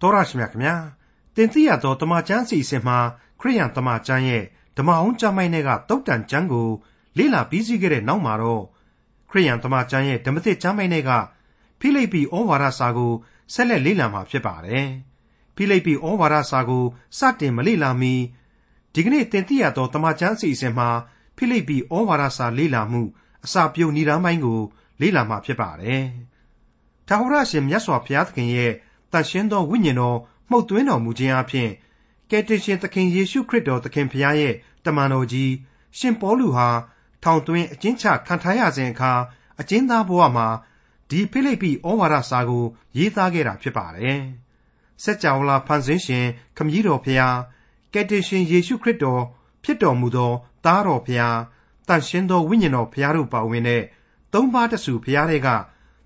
[0.00, 0.76] တော်ရရှိမြခင်ဗျာ
[1.36, 2.98] တင်သိရသောတမချန်းစီစဉ်မှာ
[3.40, 4.44] ခရိယန်တမချန်းရဲ့
[4.76, 6.68] ဓမ္မအောင်ကျမ်းပိုင်းတွေကတုတ်တန်ကျမ်းကို
[7.18, 8.62] လေ့လာပြီးစီးခဲ့တဲ့နောက်မှာတော့
[9.30, 11.10] ခရိယန်တမချန်းရဲ့ဓမ္မသစ်ကျမ်းပိုင်းတွေက
[11.80, 13.12] ဖိလိပ္ပိဩဝါဒစာကို
[13.54, 14.86] ဆက်လက်လေ့လာမှာဖြစ်ပါတယ်
[15.56, 16.84] ဖိလိပ္ပိဩဝါဒစာကို
[17.18, 18.14] စတင်မလေ့လာမီ
[18.94, 20.88] ဒီကနေ့တင်သိရသောတမချန်းစီစဉ်မှာ
[21.36, 23.02] ဖိလိပ္ပိဩဝါဒစာလေ့လာမှု
[23.44, 24.60] အစာပြုံဏ္ဍာပိုင်းကို
[25.00, 26.04] လေ့လာမှာဖြစ်ပါတယ်
[27.08, 28.72] ထာဝရရှင်မြတ်စွာဘုရားသခင်ရဲ့
[29.12, 30.18] တန်ရှင်းသောဝိညာဉ်တော်
[30.50, 31.70] မှုတ်သွင်းတော်မူခြင်းအပြင်
[32.30, 34.54] ကယ်တင်ရှင်သခင်ယေရှုခရစ်တော်သခင်ဖခင်ရဲ့
[34.84, 35.52] တမန်တော်ကြီး
[35.98, 36.68] ရှင်ပေါလုဟာ
[37.22, 39.12] ထောင်သွင်းအကျဉ်းချခံထားရစဉ်အခါ
[39.60, 40.48] အကျဉ်းသားဘဝမှာ
[41.10, 42.64] ဒီဖိလိပ္ပိဩဝါဒစာကို
[42.96, 44.20] ရေးသားခဲ့တာဖြစ်ပါတယ်။
[45.02, 47.34] စัจ java လာဖန်ဆင်းရှင်ခမည်းတော်ဖခင်
[47.92, 49.22] ကယ်တင်ရှင်ယေရှုခရစ်တော်
[49.64, 50.32] ဖြစ်တော်မူသော
[50.64, 51.36] သားတော်ဖခင်
[51.88, 53.82] တန်ရှင်းသောဝိညာဉ်တော်ဖခင်တို့ပါဝင်တဲ့
[54.32, 55.48] သုံးပါးတဆူဖခင်တွေက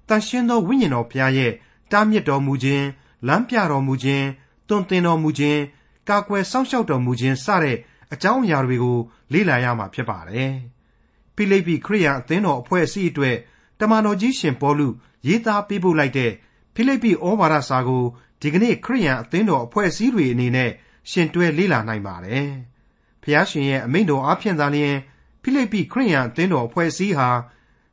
[0.08, 1.52] တန်ရှင်းသောဝိညာဉ်တော်ဖခင်ရဲ့
[1.92, 2.86] တားမြစ်တော်မူခြင်း
[3.28, 4.26] လမ်းပြတော်မူခြင်း
[4.68, 5.60] တွင်တင်တော်မူခြင်း
[6.08, 7.76] ကာကွယ်စောင့်ရှောက်တော်မူခြင်းစတဲ့
[8.12, 8.98] အကြောင်းအရာတွေကို
[9.32, 10.52] လေ့လာရမှာဖြစ်ပါတယ်။
[11.34, 13.36] ဖိလိပ္ပိခရိယန်အသင်းတော်အဖွဲ့အစည်းအတွက်
[13.80, 14.88] တမန်တော်ကြီးရှင်ပေါလု
[15.26, 16.32] ရေးသားပေးပို့လိုက်တဲ့
[16.74, 18.04] ဖိလိပ္ပိဩဝါဒစာကို
[18.40, 20.70] ဒီကနေ့ခရိယန်အသင်းတော်အဖွဲ့အစည်းတွေအနေနဲ့
[21.10, 22.48] ရှင်တွဲလေ့လာနိုင်ပါတယ်။
[23.22, 24.96] ဖျားရှင်ရဲ့အမိန့်တော်အားဖြင့်သာလျှင်
[25.42, 27.28] ဖိလိပ္ပိခရိယန်အသင်းတော်အဖွဲ့အစည်းဟာ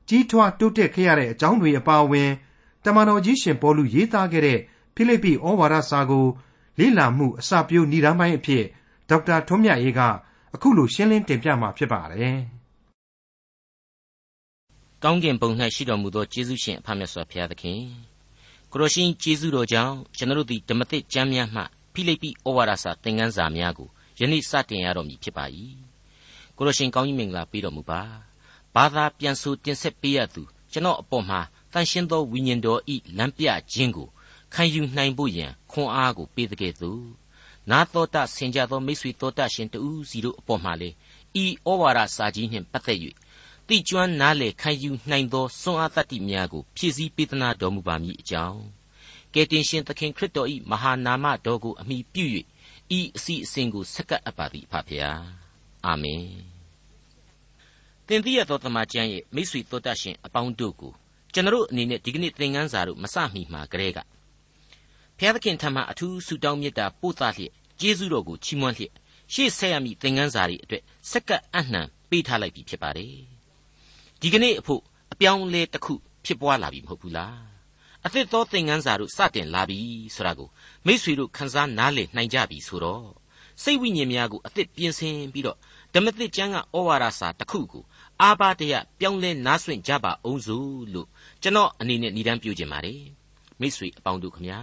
[0.09, 2.29] ကြီးထွားတိုးတက်ခဲ့ရတဲ့အကြောင်းတွေအပါအဝင်
[2.85, 4.59] တမန်တော်ကြီးရှင်ပေါလုရေးသားခဲ့တဲ့
[4.95, 6.25] ဖိလိပ္ပိဩဝါဒစာကို
[6.79, 8.63] လေ့လာမှုအစပြုဏ္ဍာပိုင်းအဖြစ်
[9.09, 10.01] ဒေါက်တာထွန်းမြတ်ရေးက
[10.55, 12.37] အခုလိုရှင်းလင်းတင်ပြမှာဖြစ်ပါတယ်။
[15.03, 17.81] ကောင်းကင်ဘုံ၌ရှိတော်မူသောယေရှုရှင်အဖမြတ်စွာဘုရားသခင်
[18.71, 21.61] ကိုရရှင်ယေရှုတော်ကြောင့်ကျွန်တော်တို့ဓမ္မသစ်ကျမ်းများမှ
[21.93, 25.45] ဖိလိပ္ပိဩဝါဒစာသင်ခန်းစာများကိုယနေ့စတင်ရတော်မူဖြစ်ပါ၏။
[26.57, 28.01] ကိုရရှင်ကောင်းကြီးမင်္ဂလာပေးတော်မူပါ။
[28.75, 31.39] ဘာသာပြန်ဆိုတင်ဆက်ပေးရသူကျွန်တော်အပေါ်မှာ
[31.73, 34.07] တန်ရှင်းသောဝိညာဉ်တော်ဤလမ်းပြခြင်းကို
[34.53, 37.03] ခံယူနိုင်ဖို့ရန်ခွန်အားကိုပေးတဲ့ကဲ့သို့
[37.69, 40.89] နာတော်တာဆင်ကြသောမိတ်ဆွေတော်တာရှင်တူးစီတို့အပေါ်မှာလေ
[41.43, 42.99] ဤဩဝါဒစာကြီးနှင့်ပတ်သက်၍
[43.67, 48.61] တိကျွမ်းနားလေခံယူနိုင်သောစွမ်းအားတတ္တိများကိုဖြည့်ဆည်းပေးသနာတော်မူပါမည်အကြောင်း
[49.33, 52.25] ကယ်တင်ရှင်သခင်ခရစ်တော်၏မဟာနာမတော်ကိုအမိပြု၍
[52.97, 55.21] ဤအစီအစဉ်ကိုဆက်ကပ်အပ်ပါသည်ဖဖျား
[55.85, 56.25] အာမင်
[58.07, 60.93] တင်တိရသောတမန်ကျမ်းရဲ့မိတ်ဆွေတော်တာရှင်အပေါင်းတို့ကို
[61.33, 63.99] ကျွန်တော်အနေနဲ့ဒီကနေ့သင်ခန်းစာတို့မစမီမှာကလေးက
[65.17, 68.93] ဘုရားသခင်ထံမှအထူးဆုတောင်းမေတ္တာပို့သလျက်ကျေးဇူးတော်ကိုချီးမွမ်းလျက်
[69.33, 73.15] ရှေ့ဆက်ရမည့်သင်ခန်းစာတွေအတွက်စက္ကပ်အနှံပေးထားလိုက်ပြီဖြစ်ပါတယ်
[74.21, 74.81] ဒီကနေ့အဖို့
[75.13, 75.93] အပြောင်းလဲတစ်ခု
[76.25, 77.37] ဖြစ်ပွားလာပြီမဟုတ်ဘူးလား
[78.05, 79.79] အသစ်သောသင်ခန်းစာတို့စတင်လာပြီ
[80.15, 80.49] ဆိုတာကို
[80.85, 83.09] မိษွေတို့ခန်းစားနားလည်နိုင်ကြပြီဆိုတော့
[83.63, 85.57] စိတ်ဝိညာဉ်များကိုအသစ်ပြင်ဆင်ပြီးတော့
[85.93, 87.83] ဓမ္မသစ်ကျမ်းကဩဝါဒစာတစ်ခုကို
[88.21, 91.07] အာဘာတရပြောင်းလဲနားဆွင့်ကြပါအောင်စို့လို့
[91.41, 93.03] ကျွန်တော်အနေနဲ့ဏ္ဍန်ပြုခြင်းပါတယ်
[93.61, 94.59] မိษွေအပေါင်းတို့ခမညာ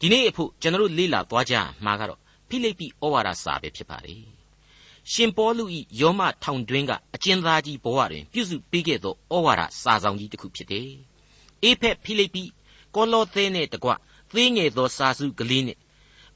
[0.00, 1.54] ဒီနေ့အဖို့ကျွန်တော်လေ့လာသွားကြ
[1.84, 4.24] မှာကတော့ဖိလိပ္ပိဩဝါဒစာပဲဖြစ်ပါတယ်
[5.12, 10.90] ရှင်ပေါလုဤယောမထောင်တွင်းကအကျဉ်းသားကြီးဘဝတွင်ပြုစုပေးခဲ့သောဩဝါဒစာဆောင်ကြီးတစ်ခုဖြစ်တယ်
[11.62, 12.44] အေဖက်ဖိလိပ္ပိ
[12.94, 13.90] ကောလောသဲနဲ့တကွ
[14.32, 15.78] သေးငယ်သောစာစုကလေးနဲ့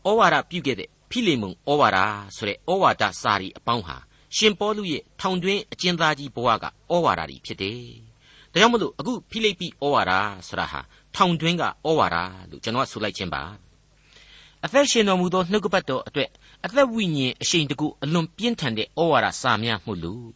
[0.07, 1.99] ဩဝါဒပြုခဲ့တဲ့ဖိလိမုန်ဩဝါဒ
[2.37, 3.97] ဆိုတဲ့ဩဝါဒစာရီအပေါင်းဟာ
[4.37, 8.06] ရှင်ပေါလုရဲ့ထောင်တွင်းအကျဉ်းသားကြီးဘဝကဩဝါဒကြီးဖြစ်တယ်
[8.57, 10.13] ဒါကြောင့်မလို့အခုဖိလိပ္ပိဩဝါဒ
[10.49, 10.81] ဆိုတာဟာ
[11.15, 12.17] ထောင်တွင်းကဩဝါဒ
[12.51, 13.43] လို့ကျွန်တော်ကဆိုလိုက်ခြင်းပါ
[14.65, 16.29] အသက်ရှင်တော်မူသောနှုတ်ကပတ်တော်အတွက်
[16.65, 20.33] အသက်ဝိညာဉ်အရှိန်တကူအလွန်ပြင်းထန်တဲ့ဩဝါဒစာများမှုလို့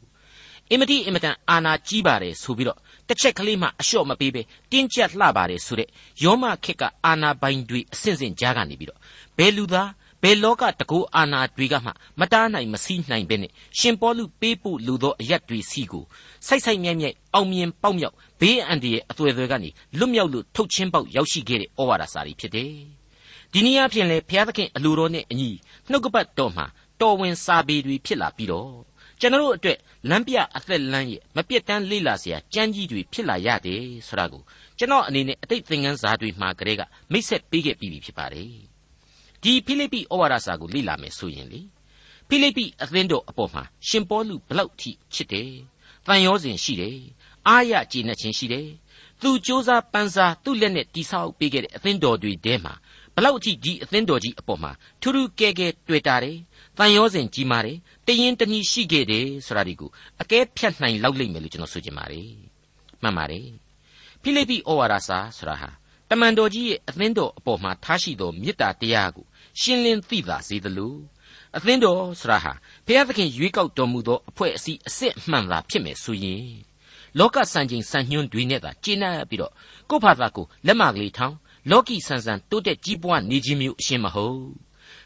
[0.71, 5.89] အင်မတိအင်မတန်အာနာကြီးပါတယ်ဆိုပြီးတော့တစ်ချက်ကလေးမှအလျှော့မပေးပဲတင်းကျပ်လှပါတယ်ဆိုတဲ့
[6.25, 8.99] ယောမခက်ကအာနာပိုင်တွေအဆင့်ဆင့်ကြားကနေပြီးတော့
[9.37, 9.91] ဘယ်လူသား
[10.23, 16.05] ဘယ်လောကတကူအာနာတွေကမှမတားနိုင်မစီးနိုင်ပဲနဲ့ရှင်ပေါလုပေးဖို့လူသောအရက်တွေစီကို
[16.47, 22.75] စိုက်စိုက်မြိုက်မြိုက်အောင်မြင်ပေါက်မြောက်ဘေးအန္တရာယ်အသွယ်တွေကနေလွတ်မြောက်လို့ထုတ်ချင်းပေါက်ရောက်ရှိခဲ့တဲ့ဩဝါဒစာတွေဖြစ်တယ်။
[23.53, 25.51] ဒီနည်းအားဖြင့်လေဘုရားသခင်အလိုတော်နဲ့အညီ
[25.91, 26.67] နှုတ်ကပတ်တော်မှာ
[27.01, 28.81] တော်ဝင်စာပေတွေဖြစ်လာပြီးတော့
[29.21, 29.79] ကျွန်တော်တို့အတွက်
[30.11, 34.43] လမ်းပြအသက်လမ်းရဲ့မပြတ်တမ်းလေ့လာစရာကြမ်းကြီးတွေဖြစ်လာရတယ်ဆိုတာကို
[34.79, 36.83] ကျွန်တော်အနေနဲ့အတိတ်သင်ခန်းစာတွေမှာကတည်းက
[37.13, 38.55] မိတ်ဆက်ပေးခဲ့ပြီးဖြစ်ပါတယ်။
[39.43, 41.61] ဒီဖိလိပ္ပိဩဝါဒစာကိုလေ့လာမယ်ဆိုရင်လေ
[42.29, 45.51] ဖိလိပ္ပိအသင်းတော်အပေါ်မှာရှင်ပေါလုဘလောက်ထိချစ်တယ်။
[46.07, 46.99] တန်ရောစဉ်ရှိတယ်။
[47.49, 48.69] အားရကြည်နှက်ခြင်းရှိတယ်။
[49.21, 52.75] သူစ조사ပန်းစားသူ့လက်နဲ့တိဆောက်ပေးခဲ့တဲ့အသင်းတော်တွေထဲမှာ
[53.15, 56.37] ဘလောက်အထိဒီအသင်းတော်ကြီးအပေါ်မှာထူးထူးကဲကဲတွေ့တာတယ်။
[56.79, 57.77] တန်ရောစဉ်ကြီးမာတယ်။
[58.07, 59.91] တရင်တနည်းရှိခဲ့တယ်ဆိုတာဒီကို
[60.21, 62.31] အကဲဖြတ်နိုင်လောက်လိမ့်မယ်လို့ကျွန်တော်ဆိုချင်ပါတယ်။
[63.03, 63.47] မှန်ပါတယ်။
[64.23, 65.71] ဖိလိပ္ပိဩဝါဒစာဆိုတာဟာ
[66.11, 69.27] တမန်တော်ကြီးရဲ့အသင်းတော်အပေါ်မှာထားရှိသောမေတ္တာတရားကို
[69.61, 70.95] ရှင်းလင်းသိသာစေသလို
[71.57, 72.53] အသင်းတော်ဆိုတာဟာ
[72.87, 76.45] ဘုရားသခင်ရွေးကောက်တော်မူသောအဖွဲ့အစည်းအစစ်အမှန်သာဖြစ်မယ်ဆိုရင်
[77.19, 79.53] လောကစံချိန်စံညွှန်းတွေနဲ့သာကျင့်납ပြီးတော့
[79.91, 81.37] ကိုယ့်ဘာသာကိုလက်မကလေးထောင်း
[81.71, 84.45] လောကီဆန်ဆန်တိုးတက်ကြီးပွားနေခြင်းမျိုးအရှင်းမဟုတ်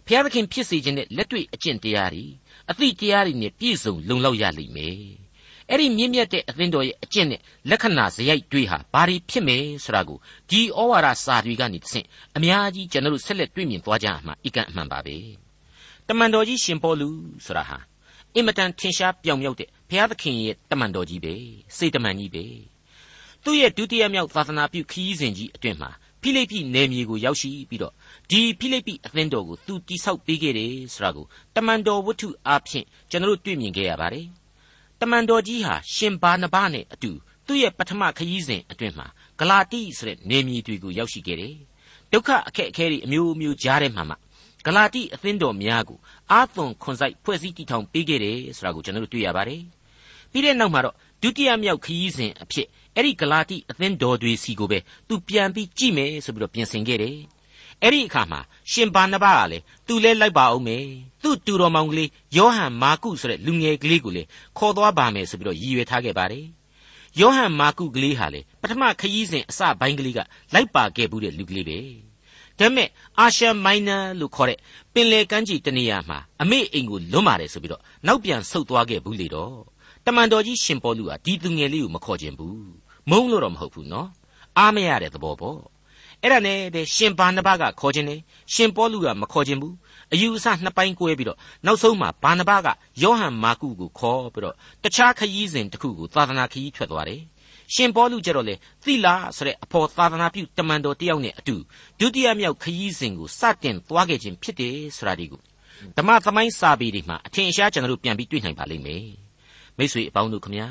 [0.06, 2.24] ဖျားသခင်ဖြစ်စေခြင်းနဲ့လက်တွေ့အကျင့်တရားတွေ
[2.70, 5.23] အသည့်တရားတွေနဲ့ပြည့်စုံလုံလောက်ရလိမ့်မယ်
[5.70, 7.40] အဲ့ဒီမြင့်မြတ်တဲ့အသင်းတော်ရဲ့အကျင့်နဲ့
[7.70, 10.18] လက္ခဏာစရိုက်တွေးဟာဘာတွေဖြစ်မယ်ဆိုတာကို
[10.50, 12.04] ဒီဩဝါဒစာတွေကနေသင်
[12.36, 15.16] အများကြီးကျွန်တော်တို့ဆက်လက်တွေ့မြင်သွားကြမှာအကန့်အမှန်ပါပဲ
[16.08, 17.08] တမန်တော်ကြီးရှင်ပေါလု
[17.44, 17.78] ဆိုတာဟာ
[18.34, 21.34] အင်မတန်ထင်ရှားပြောင်မြောက်တဲ့ဘုရားသခင်ရဲ့တမန်တော်ကြီးပဲ
[21.76, 22.44] စေတမန်ကြီးပဲ
[23.44, 25.90] သူ့ရဲ့ဒုတိယမြောက်သာသနာပြုခီးစဉ်ကြီးအတွင်မှာ
[26.22, 27.92] ဖိလိပ္ပိနယ်မြေကိုရောက်ရှိပြီးတော့
[28.30, 31.26] ဒီဖိလိပ္ပိအသင်းတော်ကိုသူတိဆောက်ပေးခဲ့တယ်ဆိုတာကို
[31.56, 34.43] တမန်တော်ဝတ္ထုအားဖြင့်ကျွန်တော်တို့တွေ့မြင်ခဲ့ရပါတယ်တ
[35.10, 37.10] မန်တော်ကြီးဟာရှင်ဘာနဘနဲ့အတူ
[37.46, 39.06] သူ့ရဲ့ပထမခရီးစဉ်အတွင်မှာ
[39.38, 41.56] ဂလာတိဆိုတဲ့နယ်မြေတွေကိုရောက်ရှိခဲ့တယ်
[42.12, 44.14] ဒုက္ခအခက်အခဲတွေအမျိုးမျိုးကြားထဲမှာမှ
[44.66, 45.98] ဂလာတိအသင်းတော်များကို
[46.32, 49.62] အာသွန်ခွန်ဆိုင်ဖွဲ့စည်းတည်ထောင်ပေးခဲ့တယ်ဆိုတာကိုကျွန်တော်တို့တွေ့ရပါတယ်
[50.30, 52.66] ပြီးတဲ့နောက်မှာတော့ဒုတိယမြောက်ခရီးစဉ်အဖြစ်
[52.96, 54.78] အဲ့ဒီဂလာတိအသင်းတော်တွေစီကိုပဲ
[55.08, 57.16] သူပြန်ပြီးကြည့်မယ်ဆိုပြီးတော့ပြင်ဆင်ခဲ့တယ်
[57.82, 58.40] အဲ့ဒီအခါမှာ
[58.70, 60.84] ရှင်ဘာနဘကလည်းသူလဲလိုက်ပါအောင်မယ်
[61.22, 64.22] သူ့တူတော်မောင်ကလေးယောဟန်မာကုဆိုတဲ့လူငယ်ကလေးကိုလေ
[64.58, 66.44] ခေါ်သွားပါမယ်ဆိုပြီးတော့ရည်ရွယ်ထားခဲ့ပါတယ်
[67.20, 70.18] ယောဟန်မာကုကလေးဟာလေပထမခရီးစဉ်အစပိုင်းကလေးက
[70.54, 71.78] လိုက်ပါခဲ့ဘူးတဲ့လူကလေးပဲ
[72.58, 72.88] ဒါပေမဲ့
[73.18, 74.58] အာရှမိုင်းနာလို့ခေါ်တဲ့
[74.92, 79.56] ပင်လယ်ကမ်းခြေတနေရာမှာအမေအိမ်ကိုလွတ်ပါတယ်ဆိုပြီးတော့နောက်ပြန်ဆုတ်သွားခဲ့ဘူးလေတော့
[80.06, 82.64] တမန်တော်ကြီးရှင်ပေါလုဟာဒီသူငယ်လေးကိုမခေါ်ခြင်းဘူး
[83.10, 84.08] မုန်းလို့တော့မဟုတ်ဘူးနော်
[84.58, 85.58] အားမရတဲ့သဘောပေါ့
[86.24, 88.20] အဲ့ဒါနဲ့တဲ့ရှင်ဘာနဘကခေါ်ခြင်းနဲ့
[88.54, 89.74] ရှင်ပေါလုကမခေါ်ခြင်းဘူး
[90.12, 92.68] အယူအဆနှစ်ပိုင်းကွဲပြီးတော့နောက်ဆုံးမှာဘာနဘက
[93.02, 97.22] ယောဟန်မာကုကိုခေါ်ပြီးတော့တခြားခရီးစဉ်တစ်ခုကိုသာသနာခရီးထွက်သွားတယ်
[97.74, 98.54] ရှင်ပေါလုကျတော့လေ
[98.84, 101.56] သီလာဆိုတဲ့အဖော်သာသနာပြုတမန်တော်တယောက်နဲ့အတူ
[101.98, 105.40] ဒုတိယမြောက်ခရီးစဉ်ကိုစတင်သွားခဲ့ခြင်းဖြစ်တယ်ဆိုတာဒီကို
[105.96, 109.06] ဓမ္မသမိုင်းစာပေတွေမှာအထင်ရှားကျွန်တော်တို့ပြန်ပြီးတွေ့နိုင်ပါလိမ့်မယ်
[109.78, 110.68] မိတ်ဆွေအပေါင်းတို့ခမညာ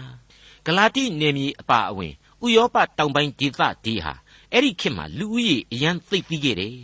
[0.65, 2.13] ဂလာတိနယ်မြေအပါအဝင်
[2.45, 4.13] ဥရောပတောင်ပိုင်းဒေသဒီဟာ
[4.53, 6.75] အဲ့ဒီခေတ်မှာလူဦးရေအရန်သိပ်ပြီးခဲ့တယ်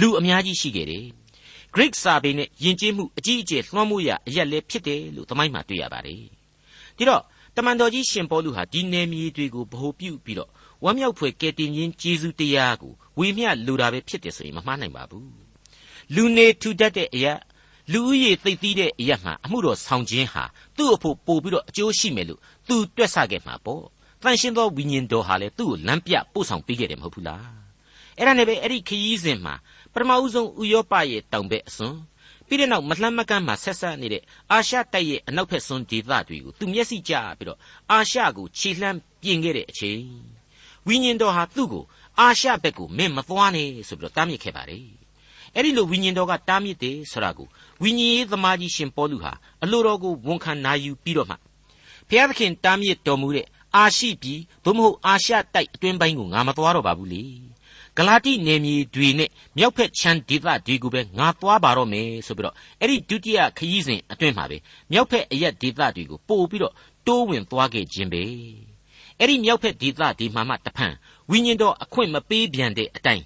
[0.00, 1.04] လူအများကြီးရှိခဲ့တယ်
[1.74, 6.22] Greek စာပေနဲ့ယဉ်ကျေးမှုအကြီးအကျယ်လွှမ်းမိုးရအရက်လည်းဖြစ်တယ်လို့သမိုင်းမှာတွေ့ရပါတယ်
[6.96, 7.22] ဒီတော့
[7.56, 10.50] တမန်တော်ကြီးရှင်ပေါလုဟာဒီနယ်မြေတွေကိုဗဟိုပြုပြီးတော့
[10.84, 15.30] ဝမ်းမြောက်ဖွယ်ကယ်တင်ခြင်းကျေးဇူးတရားကိုဝေမျှလိုတာပဲဖြစ်တယ်ဆိုရင်မမှားနိုင်ပါဘူး
[16.14, 17.34] လူနေထူတတ်တဲ့အရာ
[17.92, 20.44] လူဦးရေသိပ်သီးတဲ့အရာမှာအမှုတော်ဆောင်ခြင်းဟာ
[20.76, 23.84] သူ့အဖို့ပို့ပြီးတော့အကျိုးရှိမယ်လို့သူတွက်ဆခဲ့မှာပေါ့
[24.22, 27.46] တန်ရှင်းသောဝိညာဉ်တော်ဟာလေသူ့ကိုလမ်းပြပို့ဆောင်ပေးခဲ့တယ်မဟုတ်ဘူးလား
[28.18, 29.54] အဲ့ဒါနဲ့ပဲအဲ့ဒီခရီးစဉ်မှာ
[29.92, 31.96] ပထမဦးဆုံးဥရောပရဲ့တောင်ဘက်အစွန်
[32.46, 34.22] ပြီးတဲ့နောက်မလှမ်းမကမ်းမှာဆက်ဆက်နေတဲ့
[34.52, 37.58] အာရှတိုက်ရဲ့အနောက်ဘက်စွန်းဒေသတွေကိုသူမျက်စိကျပြီးတော့
[37.92, 40.00] အာရှကိုခြေလှမ်းပြင်ခဲ့တဲ့အချိန်
[40.86, 41.84] ဝိညာဉ်တော်ဟာသူ့ကို
[42.20, 44.84] အာရှဘက်ကိုမင်းမသွားနဲ့ဆိုပြီးတော့တားမြစ်ခဲ့ပါတယ်
[45.54, 47.46] အဲ့ဒီလိုဝိညာဉ်တော်ကတားမြစ်တယ်ဆိုတာကို
[47.82, 49.32] ဝိညာဉ်ရေးသမားကြီးရှင်ပေါလုဟာ
[49.62, 51.36] အလိုတော်ကိုဝန်ခံနာယူပြီးတော့မှ
[52.08, 53.46] ဘုရားသခင်တားမြစ်တော်မူတဲ့
[53.76, 57.24] အာရှိပြည်သို့မဟုတ်အာရှတိုက်အတွင်းပိုင်းကိုငါမသွားတော့ပါဘူးလေ
[57.96, 64.56] ဂလာတိနယ်မြေတွေနဲ့မြောက်ဖက်ချမ်းဒေသတွေကိုပဲငါသွားပါတော့မယ်ဆိုပြီးတော့အဲ့ဒီဒုတိယခရီးစဉ်အတွင်းမှာပဲ
[64.92, 66.74] မြောက်ဖက်အရက်ဒေသတွေကိုပို့ပြီးတော့
[67.06, 68.22] တိုးဝင်သွားခဲ့ခြင်းပဲ
[69.18, 70.94] အဲ့ဒီမြောက်ဖက်ဒေသဒီမှာမှတဖန်
[71.30, 73.24] ဝိညာဉ်တော်အခွင့်မပေးပြန်တဲ့အတိုင်း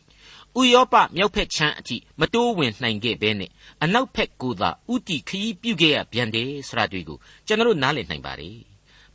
[0.60, 3.50] ဥရောပမြောက်ဖက်ချမ်းအထိမတိုးဝင်နိုင်ခဲ့ဘဲနဲ့
[3.82, 8.56] အနောက်ဖက်ကိုသာဥတီခရီးပြုခဲ့ရပြန်တယ်ဆိုတာတွေ့ကိုကျွန်တော်နားလည်နိုင်ပါတယ်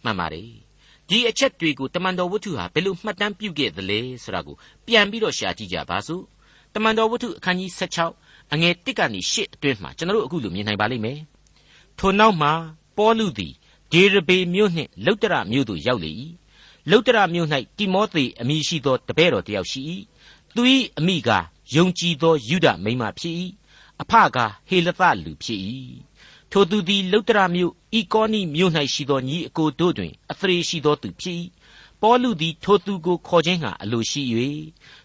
[0.04, 0.64] မှန်ပါတယ်
[1.10, 4.56] ဒီအချက်တွေကိုတမန်တော်ဝတ္ထုဟာဘယ်လိုမှတ်တမ်းပြုခဲ့သလဲဆိုတာကို
[4.86, 6.24] ပြန်ပြီးတော့ရှာကြည့်ကြပါစို့
[6.74, 7.72] တမန်တော်ဝတ္ထုအခန်းကြီး
[8.12, 11.20] 16အငယ်1ကနေ8အတွင်းမှာကျွန်တော်တို့အခုလိုမြင်နိုင်ပါလိမ့်မယ်
[12.00, 12.51] ထိုနောက်မှာ
[12.98, 13.53] ပေါလုသည်
[13.91, 16.12] ဒေရဘေမြို့နှင့်လုတ္တရမြို့သို့ရောက်လေ၏
[16.91, 19.82] လုတ္တရမြို့၌တိမောသေအမည်ရှိသောတပည့်တော်တယောက်ရှိ၏
[20.56, 20.62] သူ၏
[21.00, 21.29] အမိက
[21.75, 23.36] ယုံကြည်သောယူဒမိန်းမဖြစ်၏
[24.01, 24.38] အဖက
[24.68, 25.62] ဟေလသလူဖြစ်၏
[26.52, 31.38] ထိုသူသည် လုတ္တရမြို့ဤကောနိမြို့၌ရှိသော ညီအကိုတို့တွင် အသရေရှိသောသူဖြစ်၏
[32.02, 34.22] ပေါလုသည် ထိုသူကိုခေါ်ခြင်းဟာအလိုရှိ၍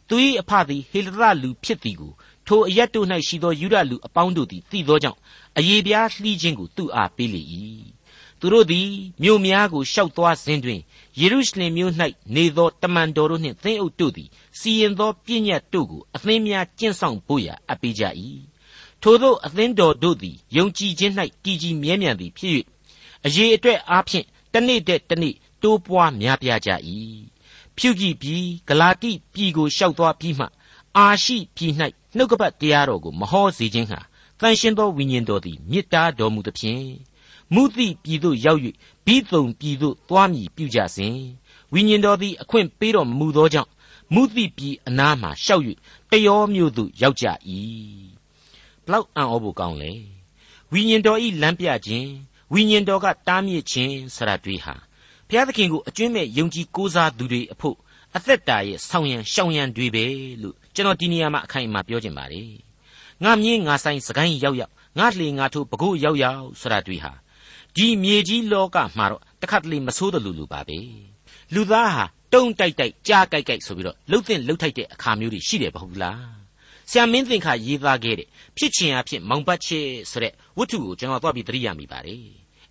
[0.08, 2.12] သူ၏အဖသည် ဟေလသလူဖြစ်သည်ကို
[2.46, 5.18] ထိုအရက်တို့၌ရှိသောယူဒလူအပေါင်းတို့သည် သိသောကြောင့်
[5.58, 7.42] အယေပြားလှီးခြင်းကို သူ့အားပေးလေ၏
[8.40, 8.88] သူတို့သည်
[9.22, 10.80] မြို့များကို ရှောက်သွားစဉ်တွင်
[11.20, 11.92] ယေရုရှလင်မြို့၌
[12.34, 14.28] နေသော တမန်တော်တို့နှင့် သင်းအုပ်တို့သည်
[14.58, 18.04] စီရင်သောပြည့်ညတ်တို့ကို အသင်းများ ကျင့်ဆောင်ဖို့ရာ အပ်ပေးကြ၏
[19.02, 21.14] ထိုသောအသင်းတော်တို့သည်ယုံကြည်ခြင်း၌
[21.44, 22.54] တည်ကြည်မြဲမြံသည်ဖြစ်၍
[23.26, 26.70] အရေးအတွက်အားဖြင့်တနေ့တည်းတနေ့တိုးပွားများပြားကြ၏
[27.76, 30.46] ဖြူကြည်ပြည်ဂလာတိပြည်ကိုရှောက်သွားပြီးမှ
[30.96, 31.72] အာရှိပြည်၌
[32.16, 34.00] နှုတ်ကပတ်တရားတော်ကိုမဟောစေခြင်းဟာ
[34.40, 36.86] တန်ရှင်းသောဝိညာဉ်တော်သည်မေတ္တာတော်မူသဖြင့်
[37.54, 38.60] မုသိပြည်သို့ရောက်၍
[39.06, 41.16] ဘိသုံပြည်သို့သွားမည်ပြုကြစဉ်
[41.72, 43.70] ဝိညာဉ်တော်သည်အခွင့်ပေးတော်မူသောကြောင့်
[44.14, 45.64] မုသိပြည်အနားမှရှောက်၍
[46.10, 47.26] တယောမြို့သို့ရောက်ကြ၏
[48.19, 48.19] ဘ
[48.92, 49.92] လောက်အံ့ဩဖို့ကောင်းလဲ
[50.72, 52.08] ဝိညာဉ်တော်ဤလမ်းပြခြင်း
[52.52, 54.74] ဝိညာဉ်တော်ကတားမြစ်ခြင်းဆရာတွေဟာ
[55.28, 57.76] ဘုရားသခင်ကိုအကျွင့်မဲ့ယုံကြည်ကိုးစားသူတွေအဖို့
[58.16, 60.04] အသက်တာရဲ့ဆောင်းရံရှောင်ရံတွေပဲ
[60.42, 62.50] လို့ကျွန်ကျွန်တော်ဒီနေရာမှာအခိုင်အမာပြောချင်ပါတယ်
[63.24, 67.12] ငါမြင်းငါဆိုင်စကိုင်းရောက်ရောက်ငါလှေငါထိုးပကုတ်ရောက်ရောက်ဆိုတာတွေ့ဟာ
[67.76, 70.78] ဒီမြေကြီးလောကမှာတော့တခါတလေမဆိုးတယ်လို့လူပါပဲ
[71.54, 76.39] လူသားဟာတုံးတိုက်တိုက်ကြားကြိုက်ကြိုက်ဆိုပြီးတော့လှုပ်တဲ့လှုပ်ထိုက်တဲ့အခါမျိုးတွေရှိတယ်မဟုတ်လား
[76.90, 79.80] ဆရာမင်းသင်္ခါရေးသားခဲ့တဲ့ဖြစ်ချင်အဖြစ်မောင်ပတ်ချေ
[80.10, 82.22] ဆိုတဲ့ဝတ္ထုကိုကျွန်တော်သွားပြီးသတိရမိပါတယ်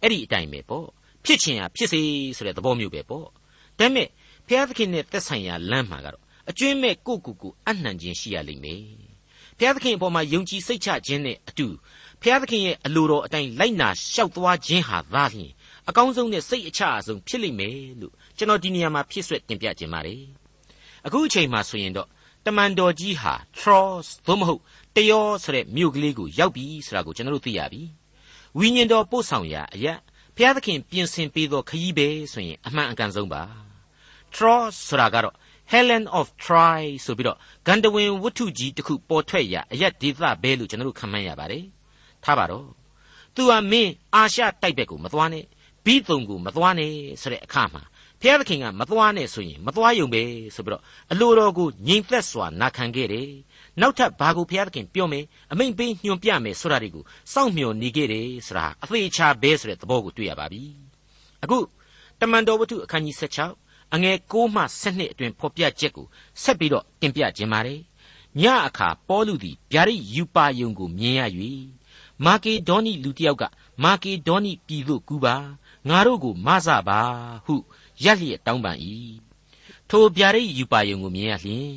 [0.01, 0.87] အဲ့ဒီအတိုင်းပဲပေါ့
[1.25, 2.01] ဖြစ်ချင်ဟာဖြစ်စေ
[2.37, 3.29] ဆိုတဲ့သဘောမျိုးပဲပေါ့ဒါ
[3.77, 4.07] ပေမဲ့
[4.47, 8.83] ဘုရားသခင်နဲ့သက်ဆိုင်ရာလမ်းမှာကတော့အကျွင်းမဲ့ကိုကိုကိုအနှံခြင်းရှိရလိမ့်မယ်
[9.57, 11.67] ဘုရားသခင်အပေါ်မှာယုံကြည်စိတ်ချခြင်းနဲ့အတူ
[12.21, 15.51] ဘုရားသခင်ရဲ့အလိုတော်အတိုင်းလိုက်နာလျှောက်သွားခြင်းဟာသာလျှင်
[15.89, 20.21] အကောင်းဆုံးနဲ့စိတ်အချအဆုံးဖြစ်လိမ့်မယ်လို့ကျွန်တော်ဒီနေရာမှာဖြစ်ဆွဲတင်ပြခြင်းပါတယ်
[21.05, 22.07] အခုအချိန်မှာဆိုရင်တော့
[22.45, 24.61] တမန်တော်ကြီးဟာ Tross သို့မဟုတ်
[24.95, 27.81] တယောဆိုတဲ့မြို့ကလေးကိုရောက်ပြီဆိုတာကိုကျွန်တော်တို့သိရပြီ
[28.57, 29.93] ဝိညာဉ်တော်ပို့ဆောင်ရာအရာ
[30.35, 33.41] ဘုရားသခင်ပြင်ဆင်ပေးသောခရီးပဲဆိုရင်အမှန်အကန်ဆုံးပါ
[34.35, 35.35] Tross ဆိုတာကတော့
[35.71, 41.63] Helen of Troy ဆိုပြီးတော့ဂန္ဓဝင်ဝတ္ထုကြီးတစ်ခုပေါ်ထွက်ရာအရက်ဒေသပဲလို့ကျွန်တော်တို့ခန့်မှန်းရပါတယ်
[42.23, 42.65] ထားပါတော့
[43.35, 45.45] သူဟာမင်းအာရှတိုက်ဘက်ကိုမသွားနဲ့
[45.85, 47.81] ဘိသုံကိုမသွားနဲ့ဆိုတဲ့အခါမှာ
[48.21, 50.23] ဖျားသခင်ကမသွားနဲ့ဆိုရင်မသွားယုံပဲ
[50.55, 53.29] ဆိုပြီးတော့အလိုတော်ကိုငြိမ်သက်စွာနာခံခဲ့တယ်
[53.81, 60.63] နောက်ထပ်ဘာကိုဖျားသခင်ပြောမယ်အမိန်ပေးညွှန်ပြမယ်ဆိုတာတွေကိုစောင့်မျှော်နေခဲ့တယ်ဆိုတာအသေးချာပဲဆိုတဲ့သဘောကိုတွေ့ရပါပြီ
[61.43, 61.57] အခု
[62.19, 63.15] တမန်တော်ဝတ္ထုအခန်းကြီး
[63.55, 66.07] 16အငယ်6မှ7အတွင်ဖော်ပြချက်ကို
[66.43, 67.79] ဆက်ပြီးတော့တင်ပြခြင်းပါတယ်
[68.41, 71.21] ညအခါပေါလုသည်ဗျာဒိတ်ယူပါယုံကိုမြင်ရ၍
[72.25, 73.43] မာကေဒေါနိလူတစ်ယောက်က
[73.83, 75.35] မာကေဒေါနိပြည်သို့ကူပါ
[75.89, 76.99] ငါတို့ကိုမဆပါ
[77.45, 77.55] ဟု
[78.03, 78.77] ရက်လျက်တောင်းပန်၏
[79.89, 81.73] ထိုဗျာဒိတ်ယူပါယုံကိုမြင်ရလျင်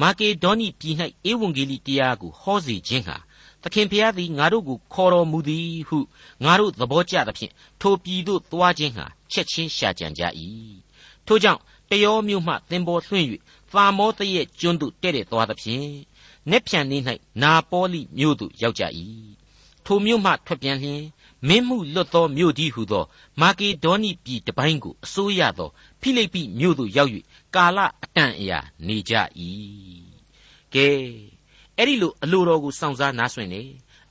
[0.00, 0.94] မာကေဒေါနိပြည်၌
[1.30, 3.16] ဧဝံဂေလိတရားကိုဟောစေခြင်းဟာ
[3.62, 5.98] သခင်ဖျားသည်ငါတို့ကိုခေါ်တော်မူသည်ဟု
[6.44, 10.22] ငါတို့သဘောကျသဖြင့်ထိုပြည်သို့သွားခြင်းဟာချက်ချင်းရှာကြံကြ၏
[11.26, 13.26] ထို့ကြောင့်တယောမျိုးမှသင်္ဘောလွှင့်၍
[13.72, 15.88] သာမောသရဲ့ကျွန်းသို့တဲ့တဲ့သွားသဖြင့်
[16.50, 16.98] နက်ဖြန်နေ၌
[17.42, 18.84] နာပေါလိမြို့သို့ရောက်ကြ၏
[19.86, 21.02] ထိုမြို့မှထွက်ပြန်လျင်
[21.48, 23.04] မင်းမှုလွတ်သောမြို့ကြီးဟုသော
[23.40, 27.10] မာကေဒေါနိပြည်တပိုင်းကိုအစိုးရသောဖိလိပ္ပိမြို့သို့ရောက်၍
[27.54, 29.14] ကာလအတန်အရာနေကြ၏
[30.74, 30.88] ကဲ
[31.76, 33.62] အဲ့ဒီလိုအလိုတော်ကိုစောင့်စားနားဆွင့်နေ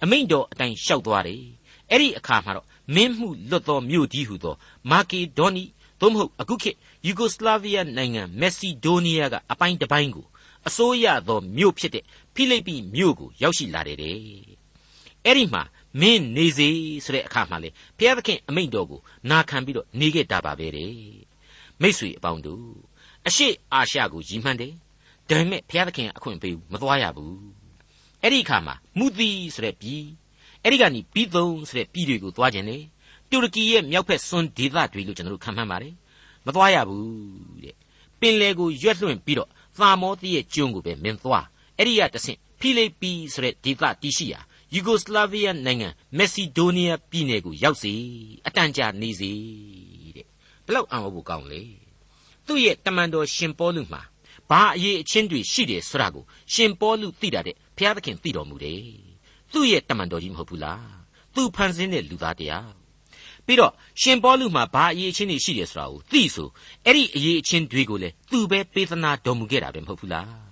[0.04, 1.42] အမိန့်တော်အတိုင်းလျှောက်သွားတယ်
[1.92, 4.56] အဲ့ဒီအခါမှာတော့မင်းမှုလွတ်သောမြို့ကြီးဟုသော
[4.92, 5.64] မာကေဒေါနိ
[6.00, 10.26] သို့မဟုတ်အခုခေတ်ယူဂိုစလာဗီးယားနိုင်ငံမက်ဆီဒိုးနီးယားကအပိုင်းတစ်ပိုင်းကို
[10.68, 12.04] အစိုးရသောမြို့ဖြစ်တဲ့
[12.36, 14.55] ဖိလိပ္ပိမြို့ကိုရောက်ရှိလာတယ်တဲ့
[15.26, 15.64] အဲ့ဒီမှာ
[16.02, 16.70] မင်းနေစေ
[17.06, 20.92] ဆိုတဲ့အခါမှာလေဘုရားသခင်အမိန့်တော်ကိုနာခံပြီးတော့နေခဲ့တာပါပဲတဲ့
[21.82, 22.66] မိษွေအပေါင်းတို့
[23.28, 24.74] အရှိအာရှကိုရည်မှန်းတယ်
[25.30, 27.38] ဒါပေမဲ့ဘုရားသခင်အခွင့်ပေးဘူးမသွားရဘူး
[28.22, 30.04] အဲ့ဒီအခါမှာမူသီဆိုတဲ့ပြည်
[30.64, 32.78] အဲ့ဒီကနေပြီးသုံးဆိုတဲ့ပြည်တွေကိုသွားခြင်းလေ
[33.30, 35.94] တူရကီရဲ့မြောက်ဖက်စွန်းဒေသတွေလို့ကျွန်တော်တို့ခံမှန်းပါတယ်
[36.46, 37.76] မသွားရဘူးတဲ့
[38.20, 41.46] ပင်လေကိုရွက်လွှင့်ပြီးတော့သာမောသီရဲ့ကျွန်းကိုပဲမင်းသွား
[41.78, 44.40] အဲ့ဒီကတဆင့်ဖိလိပ္ပိဆိုတဲ့ဒေသတည်ရှိရာ
[44.76, 47.94] ယူဂိုစလာဗီးယားနိုင်ငံမက်ဆီဒိုးနီးယားပြည်နယ်ကိုရောက်စေ
[48.48, 49.32] အတန်ကြာနေစေ
[50.16, 50.28] တဲ့
[50.66, 51.62] ဘလောက်အံ့ဩဖို့ကောင်းလေ
[52.48, 54.02] သူ့ရဲ့တမန်တော်ရှင်ပေါလုမှာ
[54.50, 58.84] ဘာအရေးအချင်းတွေရှိတယ်ဆိုတာကိုရှင်ပေါလုသိတာတဲ့ဘုရားသခင်သိတော်မူတယ်
[59.54, 60.86] သူ့ရဲ့တမန်တော်ကြီးမဟုတ်ဘူးလား
[61.36, 62.72] သူဖန်ဆင်းတဲ့လူသားတရား
[63.46, 66.50] ပြီးတော့ရှင်ပေါလုမှာဘာအရေးအချင်းတွေရှိတယ်ဆိုတာကိုသိဆို
[66.86, 70.45] အဲ့ဒီအရေးအချင်းတွေကိုလည်းသူပဲပေးသနာတော်မူခဲ့တာပဲမဟုတ်ဘူးလား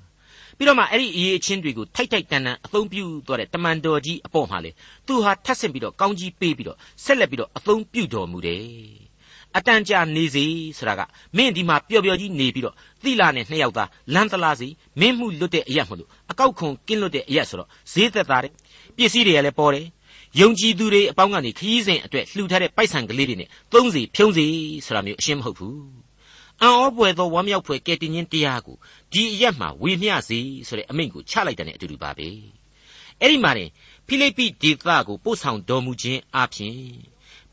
[0.58, 4.72] ပြီးတော့မှအဲ့ဒီအရေးအချင်းတွေကိုထိုက်ထိုက်တန်တန်အသုံးပြုသွားတဲ့တမန်တော်ကြီးအပေါ်မှာလေ
[5.08, 8.64] သူဟာထပ်ဆင့်ပြီးတော့ကောင်းကြီးပေးပြီးတော့ဆက်လက်ပြီးတော့အသုံးပြုတော်မူတယ်
[9.58, 10.46] အတန်ကြာနေစေ
[10.78, 11.02] ဆိုတာက
[11.38, 14.68] မင်းဒီမှာပျော်ပျော်ကြီးနေပြီးတော့သီလာနဲ့နှစ်ယောက်သားလမ်းသလားစီ
[15.00, 18.54] မင်းမှုလွတ်တဲ့အရက်မလို့အကောက်ခွန်ကင်းလွတ်တဲ့အရက်ဆိုတော့ဈေးသက်သာတယ်
[18.98, 19.86] ပစ္စည်းတွေကလည်းပေါ်တယ်
[20.40, 24.46] ယုံကြည်သူတွေအပေါင်းကနေခရီးစဉ်အတွက်လှူထားတဲ့ပိုက်ဆံကလေးတွေနဲ့သုံးစီဖြုံးစီ
[24.86, 25.78] ဆိုတာမျိုးအရှင်းမဟုတ်ဘူး
[26.62, 28.78] အံ့ဩပွေသောဝမ်းမြောက်ဖွယ်ကဲတင်ခြင်းတရားကို
[29.14, 32.28] ဒီအရက်မှာဝေမျှစေဆိုတဲ့အမိန့်ကိုချလိုက်တဲ့အတူတူပါပဲ
[33.20, 33.70] အဲ့ဒီမှာတင်
[34.08, 36.78] ဖိလိပ္ပိဒေသကိုပို့ဆောင်တော်မူခြင်းအပြင်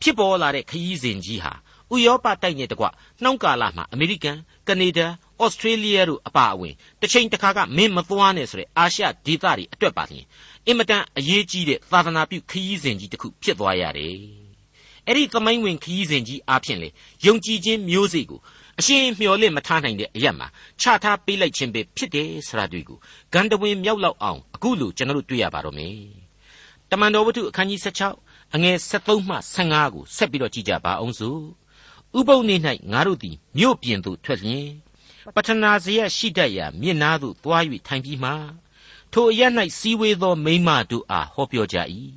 [0.00, 1.52] ဖြစ်ပေါ်လာတဲ့ခရီးစဉ်ကြီးဟာ
[1.95, 2.87] ဥရောပတိုက်နဲ့တကွ
[3.23, 4.38] နှောင်းကာလမှာအမေရိကန်
[4.69, 5.07] ကနေဒါ
[5.42, 10.25] ဩစတြေးလျတို့အပါအဝင်တစ်ချိန်တစ်ခါကမင်းမသွားနဲ့ဆိုတဲ့အာရှဒေသတွေအတွက်ပါလျင်
[10.66, 14.16] အင်မတန်အရေးကြီးတဲ့သာသနာပြုခရီးစဉ်ကြီးတစ်ခုဖြစ်သွားရတယ်။
[15.07, 16.88] အဲ့ဒီသမိုင်းဝင်ခရီးစဉ်ကြီးအားဖြင့်လေ
[17.26, 18.40] ယုံကြည်ခြင်းမျိုးစေ့ကို
[18.80, 20.46] အရှင်မျှော်လင့်မထားနိုင်တဲ့အရက်မှာ
[20.80, 22.99] ချထားပေးလိုက်ခြင်းပဲဖြစ်တယ်ဆိုတာတွေ့ကို
[23.32, 25.96] ဂန္ဓဝင်မြောက်လောက်အောင်အခုလိုကျွန်တော်တို့တွေ့ရပါတော့မယ်။
[26.90, 27.80] တမန်တော်ဝတ္ထုအခန်းကြီး
[28.16, 31.40] 16အငယ်73မှ15ကိုဆက်ပြီးတော့ကြည့်ကြပါအောင်စို့။
[32.18, 32.60] ဥပုပ်နေ့၌
[32.92, 34.68] ငါတို့သည်မြို့ပြင်သို့ထွက်လျင်
[35.34, 38.32] ပထနာစရရှိတတ်ရာမြစ်နာသို့သွား၍ထိုင်ပြီးမှ
[39.12, 39.42] ထိုအရ၌
[39.78, 41.76] စီဝေသောမိမတို့အားဟောပြောကြ၏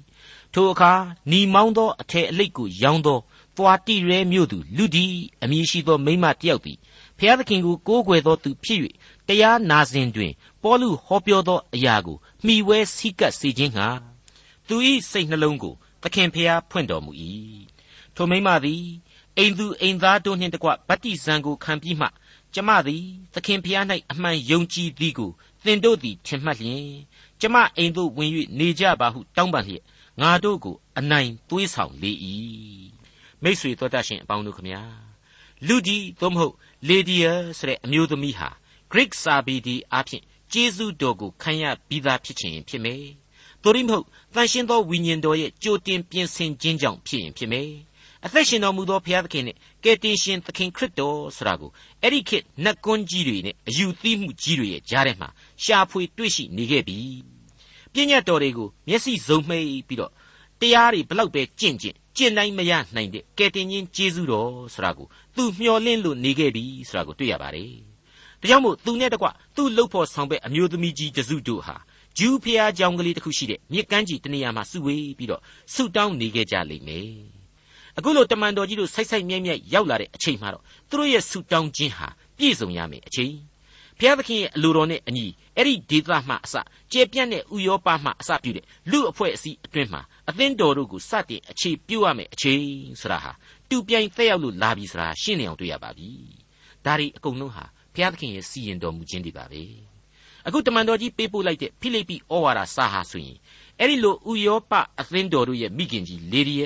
[0.54, 0.94] ထိုအခါ
[1.32, 3.20] နီမောင်းသောအထည်အလိတ်ကိုရောင်းသော
[3.58, 5.06] သွားတိရဲမြို့သူလူဒီ
[5.44, 6.78] အမည်ရှိသောမိမတယောက်သည်
[7.18, 8.80] ဖျားသခင်ကိုကိုးကွယ်သောသူဖြစ်၍
[9.28, 13.88] တရားနာစဉ်တွင် ပေါလုဟောပြောသောအရာကိုမှီဝဲစည်းကပ်စေခြင်းဟာ
[14.68, 14.76] သူ၏
[15.10, 17.12] စိတ်နှလုံးကိုသခင်ဖျားဖွင့်တော်မူ၏
[18.16, 18.84] ထိုမိမသည်
[19.38, 22.08] အိမ်သူအိမ်သားတို့နှင့်တကွဗတ္တိဇံကိုခံပြီးမှ
[22.54, 25.32] ကျမသည်သခင်ဖျား၌အမှန်ယုံကြည်သည်ကို
[25.64, 26.88] သင်တို့သည်ထင်မှတ်လျင်
[27.42, 29.84] ကျမအိမ်သို့ဝင်၍နေကြပါဟုတောင်းပန်လျက်
[30.22, 32.12] ငါတို့ကိုအနိုင်သွေးဆောင်လေ၏
[33.44, 34.82] မိษွေတော်တတ်ရှင်အပေါင်းတို့ခမညာ
[35.68, 36.56] လူဒီသို့မဟုတ်
[36.88, 38.50] လေဒီယာဆိုတဲ့အမျိုးသမီးဟာ
[38.92, 43.04] Greek စာပေဒီအဖြစ်ကျေးဇူးတော်ကိုခံရပြီးသားဖြစ်ခြင်းဖြစ်မယ်။
[43.64, 47.70] သို့ရမဟုတ်တန်ရှင်းသောဝိညာဉ်တော်ရဲ့ကြိုတင်ပြင်ဆင်ခြင်းကြောင့်ဖြစ်ရင်ဖြစ်မယ်။
[48.26, 51.72] အသက်ရှင်တော်မူသောဘုရားသခင်နဲ့ကယ်တင်ရှင်သခင်ခရစ်တော်ဆိုတာကို
[52.02, 55.30] အဲ့ဒီခေတ်နတ်ကွန်းကြီးတွေနဲ့အယူသီးမှုကြီးတွေရဲ့ကြားထဲမှာ
[55.64, 57.00] ရှာဖွေတွေ့ရှိနေခဲ့ပြီ။
[57.94, 60.12] ပြည့်ညတ်တော်တွေကိုမျက်စိစုံမှိတ်ပြီးတော့
[60.60, 67.72] တရားတွေဘလောက်ပဲကြင့်ကြင့် ကျင့်တိုင်းမရနိုင်တဲ့ကယ်တင်ရှင်ကျေးဇူးတော်ဆိုတာကိုသူမျှော်လင့်လို့နေခဲ့ပြီဆိုတာကိုတွေ့ရပါတယ်။
[68.42, 71.76] ဒါကြောင့်မို့သူနဲ့တကွသူ့လှုပ်ဖို့ဆောင်ပဲအမျိုးသမီးကြီးတစုတို့ဟာ
[72.18, 75.42] ဂျူးဖျားကြောင်ကလေးတစ်ခုရှိတဲ့မြစ်ကမ်းကြီးတနေရာမှာစုဝေးပြီးတော့
[75.74, 77.10] ဆုတောင်းနေခဲ့ကြလိမ့်မယ်
[77.98, 83.34] အခုလိုတမန်တော်ကြီးတို့ဆိုက်ဆိုက်မြိုက်မြိုက်ရောက်လာတဲ့အချိန်မှာတော့သူတို့ရဲ့ဆုတောင်းခြင်းဟာပြည့်စုံရမယ်အချိန်
[84.00, 85.26] ဘုရားသခင်ရဲ့အလိုတော်နဲ့အညီ
[85.58, 86.56] အဲ့ဒီဒေသမှအစ
[86.92, 92.64] ကျေပြန့်တဲ့ဥယောပမှအစပြုတဲ့လူအဖွဲ့အစည်းအတွင်းမှာအသင်းတော်တို့ကိုစတင်အခြေပြုရမယ်အချိန်
[93.02, 93.32] ဆိုတာဟာ
[93.70, 96.10] တူပြိုင်သက်ရောက်လို့လာပြီဆိုတာရှင်းနေအောင်တွေ့ရပါပြီ
[96.86, 99.62] ဒါတွေအကုန်လုံးဟာဘုရားသခင်ရဲ့စီရင်တော်မူခြင်းတွေပါပဲ
[100.48, 103.38] အခုတမန်တော်ကြီးပေးပို့လိုက်တဲ့ဖိလိပ္ပိဩဝါဒစာဟာဆိုရင်
[103.80, 106.64] အဲ့ဒီလိုဥယောပအသင်းတော်တို့ရဲ့မိခင်ကြီးလေဒီယ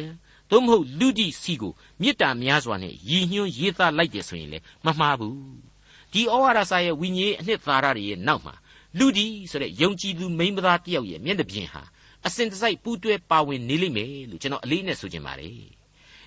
[0.51, 5.66] သို့မဟုတ်လူဒီစီကိုမေတ္တာများစွာနဲ့ရည်ညွှန်းရေးသားလိုက်တယ်ဆိုရင်လည်းမမှားဘူး
[6.13, 8.53] ဒီဩဝါဒစာရဲ့ဝိညာဉ်အနှစ်သာရတွေရဲ့နောက်မှာ
[8.99, 11.83] လူဒီဆိုတဲ့ယုံကြည်သူမိန်းမသားတယောက်ရဲ့မျက်နှာပြင်ဟာ
[12.25, 15.53] အစဉ်တစိုက်ပူးတွဲပါဝင်နေလိမ့်မယ်လို့ကျွန်တော်အလေးနဲ့ဆိုချင်ပါတယ်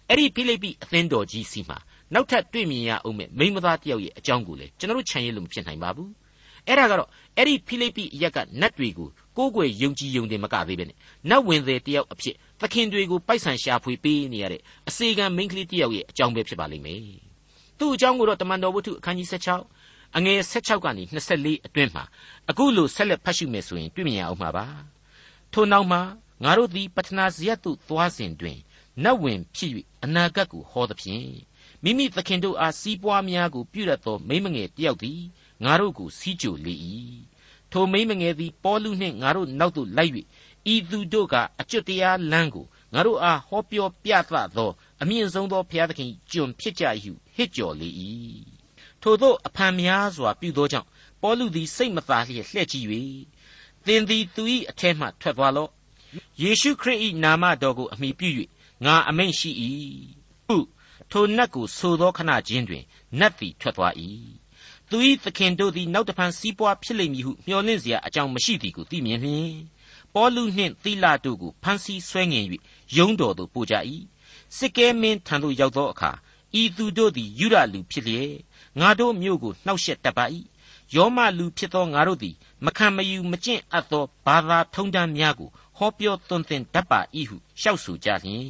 [0.08, 1.78] အဲ့ဒီဖိလိပ္ပိအသင်းတော်ကြီးစီမှာ
[2.14, 6.10] နောက်ထပ်တွေ့မြင်ရအောင်မဲ့မိန်းမသားတယောက်ရဲ့အကြောင်းကိုလည်းကျွန်တော်တို့ခြံရည်လို့မဖြစ်နိုင်ပါဘူး
[6.66, 10.96] အဲ့ဒါကတော့အဲ့ဒီဖိလိပ္ပိအရက်ကနတ်တွေကိုကိုးကွယ်ယုံကြည်ယုံတယ်မကသေးပဲနဲ့
[11.28, 17.29] နတ်ဝင်သည်တယောက်အဖြစ်သခင်တွေကိုပိုက်ဆံရှာဖွေပေးနေရတဲ့အစေခံမိန်းကလေးတယောက်ရဲ့အကြောင်းပဲဖြစ်ပါလိမ့်မယ်
[17.80, 19.28] သူ့အကြောင်းကိုတော့တမန်တော်ဝတ္ထုအခန်းကြီး
[19.72, 21.02] 16အငယ်16ကနေ
[21.36, 22.04] 24အတွင်းမှာ
[22.50, 24.66] အခုလိုဆက်လက်ဖတ်ရှုမယ်ဆိုရင်တွေ့မြင်ရအောင်မှာပါ
[25.52, 26.00] ထို့နောက်မှာ
[26.44, 28.58] ငါတို့သည်ပထနာဇယတ်သို့သွားစဉ်တွင်
[29.04, 29.72] နတ်ဝင်ဖြစ်၍
[30.04, 31.30] အနာဂတ်ကိုဟောသဖြင့်
[31.84, 35.20] မိမိသခင်တို့အားစီးပွားများကိုပြုရသောမိမငယ်တယောက်သည်
[35.64, 36.74] ငါတို့ကိုစီးကြိုလေ၏
[37.72, 40.12] ထိုမိမငယ်သည်ပေါလုနှင့်ငါတို့နောက်သို့လိုက်၍
[40.74, 47.89] ဤသူတို့ကအကျွတ်တရားလမ်းကို ငါတို့အားဟောပြောပြသသောအမြင့်ဆုံးသောဘုရားသခင်ကျွန်ဖြစ်ကြဟုဟစ်ကြော်လေ၏
[49.01, 50.87] ထို့သောအဖန်များစွာပြုသောကြောင့်
[51.21, 52.87] ပေါလုသည်စိတ်မသာလျက်လှည့်ကြည့်၍
[53.85, 55.69] သင်သည်သူ၏အထက်မှထွက်သွားလော့
[56.41, 58.29] ယေရှုခရစ်၏နာမတော်ကိုအမိပြု၍
[58.85, 59.51] ငါအမိန့်ရှိ၏
[60.47, 60.57] ဟု
[61.11, 62.83] ထိုနတ်ကိုဆိုသောခဏချင်းတွင်
[63.19, 63.93] နတ်သည်ထွက်သွား၏
[64.89, 69.53] သူ၏သခင်တို့သည်နောက်တဖန်စီးပွားဖြစ်လိမ့်မည်ဟုမျှော်လင့်เสียအကြောင်းမရှိသည်ကိုသိမြင်လျင်
[70.13, 72.45] ပေါလုနှင့်သီလတို့ကိုဖမ်းဆီးဆွဲငင်၍
[72.96, 73.74] ယုံတော်သို့ပို့ကြ၏
[74.56, 76.10] စစ်ကဲမင်းထံသို့ရောက်သောအခါ
[76.60, 78.32] ဤသူတို့သည်ယူရလူဖြစ်လျက်
[78.80, 80.24] ငါတို့မျိုးကိုနှောက်ယှက်တတ်ပါ၏
[80.94, 88.48] ယောမလူဖြစ်သောငါတို့သည်မခံမယူမကျင့်အပ်သောဘာသာထုံးတမ်းများကိုဟောပြောသွန်သင်တတ်ပါ၏ဟုလျှောက်ဆိုကြလျင်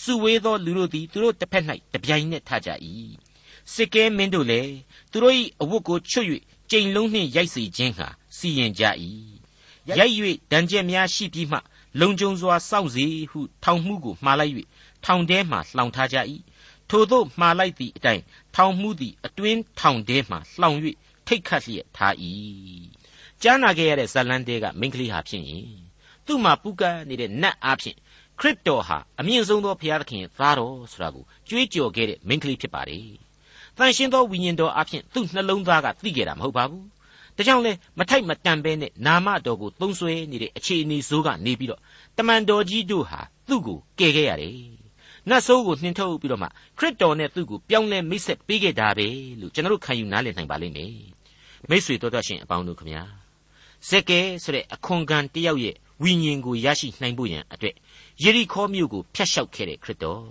[0.00, 2.70] စုဝေးသောလူတို့သည်သူတို့တစ်ဖက်၌တပြိုင်နက်ထကြ၏
[3.72, 4.74] စစ်ကဲမင်းတို့လည်း
[5.10, 6.26] သူတို့၏အဝတ်ကိုချွတ်၍
[6.70, 8.84] ကြိမ်လုံးနှင့်ရိုက်စေခြင်းဟာစီရင်ကြ၏
[9.98, 10.14] ရိုက်၍
[10.50, 11.58] ဒဏ်ချက်များရှိပြီးမှ
[12.00, 14.54] လုံခြုံစွာစောင့်စေဟုထောင်မှုကိုမှားလိုက်၍
[15.04, 16.16] ထောင်ထဲမှလှောင်ထားကြ၏
[16.90, 18.22] ထို့သောမှားလိုက်သည့်အတိုင်း
[18.54, 20.76] ထောင်မှုသည်အတွင်းထောင်ထဲမှလှောင်၍
[21.26, 22.14] ထိတ်ခတ်လျက်ထား၏
[23.42, 25.66] ကြားနာခဲ့ရတဲ့ဇလန်တဲကမိန်းကလေးဟာဖြစ်ရင်
[26.26, 27.98] သူ့မှာပူကနေတဲ့နတ်အားဖြင့်
[28.40, 33.06] ခရစ်တော်ဟာအမြင့်ဆုံးသောဘုရားသခင်သားတော်ဆိုတာကိုကြွေးကြော်ခဲ့တဲ့မိန်းကလေးဖြစ်ပါတယ်။
[33.78, 36.84] တန်ရှင်းသောဝိညာဉ်တော်အဖြစ်သူ့နှလုံးသားကသိခဲ့တာမဟုတ်ပါဘူး။
[37.36, 41.80] ဒါကြောင့်လဲမထိုက်မတန်ပဲနဲ့နာမတော်ကိုသုံးဆွဲနေတဲ့အခြေအနေဆိုးကနေပြီးတော့
[42.16, 44.54] တမန်တော်ကြီးတို့ဟာသူ့ကိုကယ်ခဲ့ရတယ်။
[45.28, 49.06] နတ်ဆိုးကိုနှင်ထုတ်ပြီးတော့မှခရစ်တော်နဲ့သူ့ကိုပြောင်းလဲမိတ်ဆက်ပေးခဲ့တာပဲ
[49.40, 50.92] လို့ကျွန်တော်တို့ခံယူနားလည်နိုင်ပါလိမ့်မယ်။
[51.68, 53.02] မိတ်ဆွေတော်တော်ရှင်အပေါင်းတို့ခမညာ။
[53.88, 57.74] ဇက်ကဲဆိုတဲ့အခွန်ကန်တယောက်ရဲ့ဝိညာဉ်ကိုရရှိနိုင်ဖို့ရန်အတွက်
[58.22, 60.24] ယေရီခေါမြို့ကိုဖျက်လျှောက်ခဲ့တဲ့ခရစ်တော်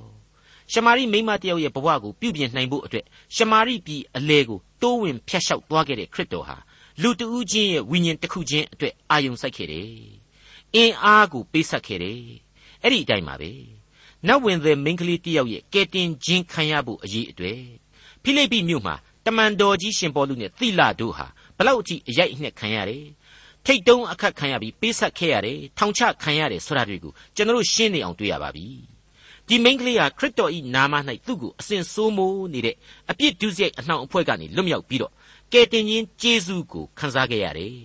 [0.72, 6.58] ရှမာရိမိမတယောက်ရဲ့ဘဝကိုပြုပြင်နိုင်ဖို့အတွက်ရှမာရိပြည်အလဲကိုတိုးဝင်ဖျက်လျှောက်သွားခဲ့တဲ့ခရစ်တော်ဟာ
[7.02, 9.92] လူတဦးချင်းရဲ့ဝိညာဉ်တစ်ခုချင်းအတွက်အာယုံစိုက်ခဲ့တယ်။
[10.76, 12.22] အင်းအားကိုပေးဆက်ခဲ့တယ်။
[12.84, 13.52] အဲ့ဒီအတိုင်းပါပဲ။
[14.28, 17.62] နတ်ဝင်တဲ့မိန်းကလေးတယောက်ရဲ့ကဲတင်ခြင်းခံရဖို့အရေးအတွေ့
[18.24, 21.28] ဖိလိပ္ပိမြို့မှာတမန်တော်ကြီးရှင်ပေါလုနဲ့သီလတို့ဟာ
[21.58, 23.06] ဘလောက်အထိအရိုက်အနှက်ခံရတယ်
[23.66, 28.68] ထိတ်တုံးအခတ်ခံရပြီးပေးဆက်ခဲ့ရတယ်ထောင်ချခံရတယ်ဆိုတာတွေကိုကျွန်တော်ရှင်းနေအောင်တွေ့ရပါပြီ
[29.48, 30.94] ဒီမိန်းကလေးဟာခရစ်တော်ဤနာမ၌
[31.26, 32.76] သူ့ကိုအစဉ်ဆိုးမိုးနေတဲ့
[33.12, 35.12] အပြစ်ဒုစရိုက်အနှောင်အဖွဲ့ကနေလွတ်မြောက်ပြီးတော့
[35.54, 37.76] ကယ်တင်ရှင်ဂျေဇုကိုခံစားခဲ့ရတယ်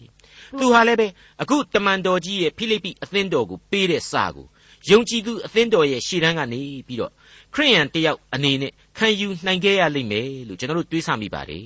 [0.59, 1.07] သူဟာလည်းပဲ
[1.42, 4.46] အခုတမန်တော်ကြီးရဲ့ဖိလိပ္ပိအသင်းတော်ကိုပေးတဲ့စာကို
[4.90, 7.12] ယုံကြည်သူအသင်းတော်ရဲ့ရှေ့တန်းကနေပြီးတော့
[7.54, 11.64] ခရိယန်တယောက်အနေနဲ့ခံယူနိုင်ခဲ့ရလိမ့်မယ်လို့ကျွန်တော်တို့တွေးဆမိပါတယ်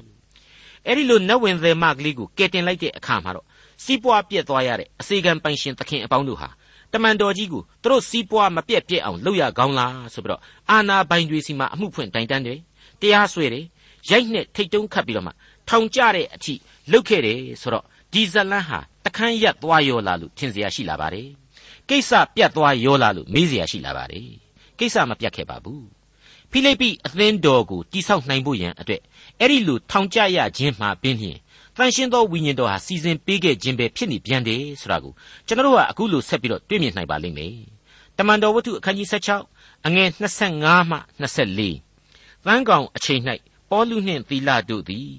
[0.87, 3.47] အဲ့ဒီလိုနတ်ဝင်သည်မကလေးကိုကယ်တင်လိုက်တဲ့အခါမှာတော့
[3.85, 6.49] စီးပွားပြက်သွားရတဲ့အစေခံပိုင်ရှင်သခင်အပေါင်းတို့ဟာ
[6.93, 12.59] တမန်တော်ကြီးကိုသူတို့စီးပွားမပြက်ပြက်အောင်လုပ်ရကောင်းလားဆိုပြီးတော့အာနာပိုင်တွေစီမှာအမှုဖွင့်တိုင်တန်းတယ်
[13.01, 13.65] တရားစွဲတယ်
[14.11, 15.33] ရိုက်နဲ့ထိတ်တုံးခတ်ပြီးတော့မှ
[15.70, 16.54] ထောင်ကျတဲ့အထိ
[16.92, 21.30] လုတ်ခဲ့တယ်ဆိုတော့ဒီဇလန်းဟာတခန်းရက်သွားရောလာလို့ထင်เสียရှိလာပါတယ်
[21.90, 24.30] ကိစ္စပြတ်သွားရောလာလို့မေးเสียရှိလာပါတယ်
[24.80, 25.86] ကိစ္စမပြတ်ခဲ့ပါဘူး
[26.52, 29.02] ဖိလိပ္ပိအသင်းတော်ကိုတိဆောက်နိုင်ဖို့ရန်အတွက်
[29.40, 31.40] အဲ့ဒီလိုထောင်ကျရခြင်းမှာပင်ဖြင့်
[31.78, 35.14] တန်ရှင်းသောဝိညာဉ်တော်ဟာစီစဉ်ပေးခဲ့ခြင်းပဲဖြစ်နေပြန်တယ်ဆိုတာကို
[35.48, 37.56] ကျွန်တော်တို့ကအခုလိုဆက်ပြီးတော့တွေ့မြင်နိုင်ပါလိမ့်မယ်
[38.18, 39.08] တမန်တော်ဝတ္ထုအခန်းကြီး
[39.46, 40.10] 16အငယ်
[40.50, 43.22] 25မှ24သန်းကောင်အချိန်၌
[43.70, 45.10] ပေါလုနှင့်သီလတို့သည်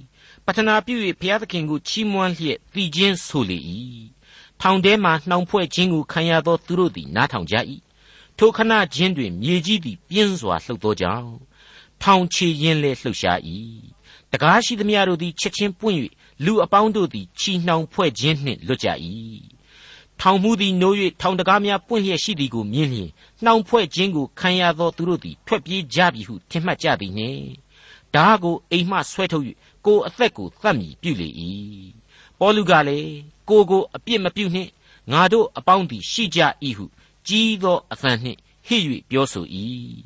[0.48, 3.60] ပထနာပြု၍ဘုရားသခင်ကိုချီးမွမ်းလျက်တည်ခြင်းဆိုလေ၏
[4.62, 7.56] ထောင်ထဲမှနှောင်ဖွဲ့ခြင်းကိုခံရသောသူတို့သည်နားထောင်ကြ၏
[8.38, 11.32] ထိုခဏချင်းတွင်မြေကြီးသည်ပြင်းစွာလှုပ်သောကြောင့်
[12.02, 13.40] ထောင်ချေရင်လည်းလှုပ်ရှား၏
[14.32, 15.98] တကားရှိသမျှတို့သည်ချက်ချင်းပွင့်၍
[16.46, 18.88] လူအပေါင်းတို့သည်ချီနှောင်ဖွဲ့ခြင်းနှင့်လွတ်ကြ၏
[20.20, 23.10] ထောင်မှုသည်နိုး၍ထောင်တကားများပွင့်လျက်ရှိသည်ကိုမြင်လျင်
[23.44, 27.44] နှောင်ဖွဲ့ခြင်းကိုခံရသောသူတို့သည်ထွက်ပြေးကြပြီဟုထင်မှတ်ကြသည်နှင့်
[28.16, 29.46] ဓာကိုအိမ်မှဆွဲထုတ်၍
[29.86, 31.30] ကိုအသက်ကိုသတ်မိပြုလေ၏
[32.40, 33.14] ပေါလုကလည်း
[33.50, 34.72] ကိုကိုအပြစ်မပြုနှင့်
[35.12, 36.40] ငါတို့အပေါင်းသည်ရှိကြ၏
[36.78, 36.86] ဟု
[37.28, 39.46] ကြီးသောအသံနှင့်ဟစ်၍ပြောဆို၏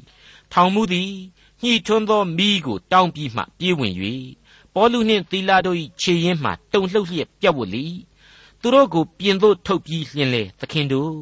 [0.51, 1.11] ထောင်မှုသည်
[1.63, 3.93] ညှိထွန်းသောမိကိုတောင်းပြီးမှပြေးဝင်၍
[4.73, 7.85] ပေါလုနှင့်သီလာတို့၏ခြေရင်းမှတုန်လှုပ်လျက်ပြတ်ဝတ်လေ
[8.61, 11.13] သူတို့ကိုပြင်သို့ထုတ်ပြီးလျင်လေသခင်တို့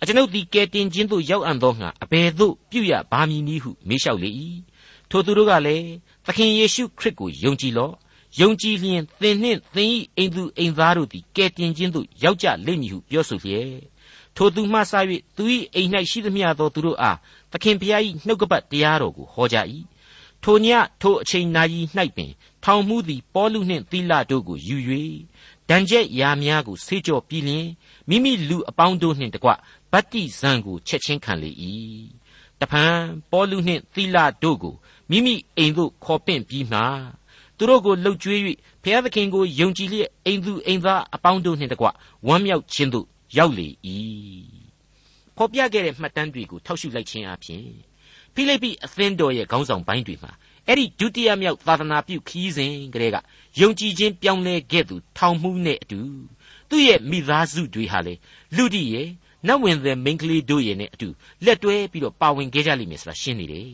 [0.00, 4.30] အကျွန်ုပ်သည်ကဲတင်ခြင်းသို့ရောက်အံ့သောငါအဘယ်သို့ပြုရပါမည်နည်းဟုမေးလျှောက်လေ၏
[5.10, 5.88] ထိုသူတို့ကလည်း
[6.26, 7.94] သခင်ယေရှုခရစ်ကိုယုံကြည်လော့
[8.40, 13.78] ယုံကြည်လျင်သင်နှင့်သင်၏အိမ်သူအိမ်သားတို့သည်ကဲတင်ခြင်းသို့ရောက်ကြလိမ့်မည်ဟုပြောဆိုလျက်
[14.36, 14.92] ထိုသူမှစ၍
[15.36, 17.18] သူ၏အိမ်၌ရှိသမျှသောသူတို့အား
[17.52, 19.56] သခင်ဖျား၏နှုတ်ကပတ်တရားတော်ကိုဟောကြ၏
[20.42, 20.66] ထိုည
[21.00, 21.80] ထိုအချိန်နာရီ၌
[22.16, 22.32] ပင်
[22.64, 24.76] ထောင်မှုသည်ပေါလုနှင့်သီလတို့ကိုယူ၍
[25.68, 27.66] ဒဏ်ချက်ရာများကိုဆေးကြောပြီးလျင်
[28.08, 29.50] မိမိလူအပေါင်းတို့နှင့်တကွ
[29.92, 31.50] ဗတ္တိဇံကိုချက်ချင်းခံလေ၏
[32.60, 32.96] တဖန်
[33.30, 34.74] ပေါလုနှင့်သီလတို့ကို
[35.10, 36.80] မိမိအိမ်သို့ခေါ်ပင့်ပြီးမှ
[37.56, 38.40] သူတို့ကိုလှုပ်ကြွေး၍
[38.82, 41.86] ဘုရားသခင်ကိုယုံကြည်လျက်အိမ်သူအိမ်သားအပေါင်းတို့နှင့်တကွ
[42.26, 43.68] ဝမ်းမြောက်ခြင်းသို့ရောက်လေ၏
[45.36, 47.64] ဖော်ပြခဲ့တဲ့မှတ်တမ်းတွေကိုထောက်ရှုလိုက်ခြင်းအပြင်
[48.34, 50.32] ဖိလိပ္ပိအသင်းတော်ရဲ့ခေါင်းဆောင်ပိုင်းတွေမှာ
[50.66, 53.16] အဲ့ဒီဒုတိယမြောက်သာသနာပြုခီးစဉ်ကလေးက
[53.60, 56.00] ယုံကြည်ခြင်းပြောင်းလဲခဲ့သူထောင်မှုနဲ့အတူ
[56.70, 58.14] သူ့ရဲ့မိသားစုတွေဟာလေ
[58.56, 59.08] လူတိရဲ့
[59.46, 61.08] နတ်ဝင်တဲ့မိန်းကလေးတို့ရဲ့နဲ့အတူ
[61.44, 63.68] လက်တွဲပြီးတော့ပါဝင်ခဲ့ကြလိမ့်မယ်ဆိုတာရှင်းနေတယ်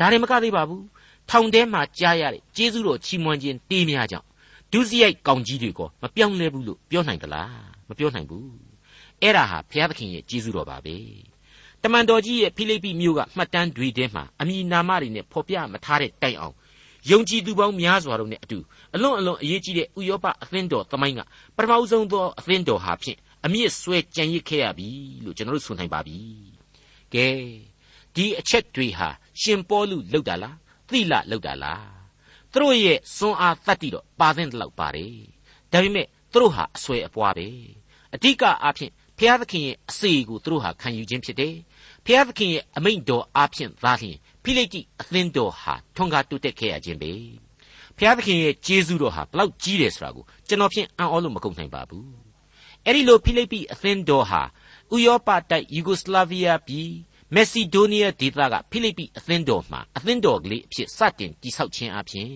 [0.00, 0.84] ဒါရင်မကသေးပါဘူး
[1.30, 4.26] ထောင်ထဲမှာကြားရတဲ့ကျေးဇူးတော်ချီးမွမ်းခြင်းတေးများကြောင့်
[4.72, 7.52] ဒုစရိုက်ကောင်ကြီးတွေကမပြောင်းလဲဘူးလို့ပြောနိုင်သလား
[7.88, 8.50] မပြောနိုင်ဘူး
[9.22, 10.96] အဲ့ဒါဟာဘုရားသခင်ရဲ့ကျေးဇူးတော်ပါပဲ
[11.82, 16.54] တမန်တော်ကြီးရဲ့ဖိလိပ္ပိမြို့ကမှတ်တမ်းတွေထဲမှာအမိနာမတွေနဲ့ဖော်ပြမထားတဲ့တိုင်အောင်
[17.10, 18.58] ယုံကြည်သူပေါင်းများစွာတို့နဲ့အတူ
[18.94, 21.20] အလွန်အလွန်အရေးကြီးတဲ့ဥရောပအသင်းတော်သမိုင်းက
[21.56, 24.88] ပထမဆုံးသောအသင်းတော်ဟာဖြင့်အမြင့်ဆွဲကြံရစ်ခဲ့ရပြီ
[25.24, 26.18] လို့ကျွန်တော်တို့ဆိုနိုင်ပါပြီ
[27.14, 27.26] ကဲ
[28.16, 29.08] ဒီအချက်တွေဟာ
[29.40, 30.56] ရှင်ပေါလုလောက်တာလား
[30.88, 31.88] သိလလောက်တာလား
[32.52, 35.14] သူတို့ရဲ့စွန်အားတတ်တည်တော့ပါသင့်တယ်လို့ပါတယ်
[35.72, 37.48] ဒါပေမဲ့သူတို့ဟာအဆွဲအပွားပဲ
[38.14, 41.54] အဓိကအားဖြင့်ဖျားသခင်ရဲ့အစေကိုသူတို့ဟာခံယူခြင်းဖြစ်တယ်
[42.06, 47.12] ဖျားသခင်ရဲ့အမိန့်တော်အားဖြင့်သာလျှင်ဖိလိတိအသင်းတော်ဟာထွန်းကားတိုးတက်ခဲ့ရခြင်းပဲ
[47.98, 52.10] ဖျားသခင်ရဲ့ကျေးဇူးတော်ဟာဘလောက်ကြီးတယ်ဆိုတာကိုကျွန်တော်ဖြင့်အံ့ဩလို့မကုန်နိုင်ပါဘူး
[52.86, 54.42] အဲ့ဒီလိုဖိလိပ္ပိအသင်းတော်ဟာ
[54.94, 56.90] ဥရောပတိုက်ယူဂိုစလာဗီးယားပြည်
[57.34, 62.32] မက်ဆီဒိုးနီးယားဒေသကဖိလိပ္ပိအသင်းတော်မှာအသင်းတော်ကလေးအဖြစ်စတင်တည်ဆောက်ခြင်းအပြင်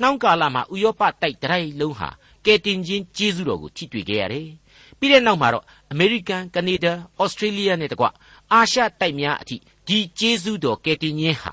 [0.00, 2.10] နှောင်းကာလမှာဥရောပတိုက်တရိုက်လုံးဟာ
[2.46, 4.48] ကယ်တင်ခြင်းကျေးဇူးတော်ကိုထိတွေ့ခဲ့ရတယ်
[4.98, 8.06] ပြီးတဲ့နောက်မှာတော့အမေရိကန်ကနေဒါဩစတြေးလျနဲ့တကွ
[8.52, 9.56] အာရှတိုက်များအထိ
[9.88, 11.52] ဒီကျေးဇူးတော်ကယ်တင်ခြင်းဟာ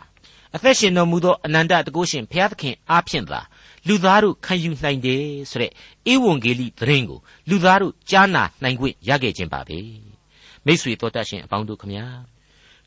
[0.55, 3.39] အသက်ရှင်တော်မူသောအနန္တတကုရှင်ဘုရားသခင်အားဖြင့်သာ
[3.87, 5.71] လူသားတို့ခံယူနိုင်တယ်ဆိုတဲ့
[6.11, 9.79] ဧဝံဂေလိသတင်းကိုလူသားတို့ကြားနာနိုင်ခွင့်ရခဲ့ခြင်းပါပဲ
[10.65, 12.05] မိတ်ဆွေတော်တတ်ရှင်အပေါင်းတို့ခမညာ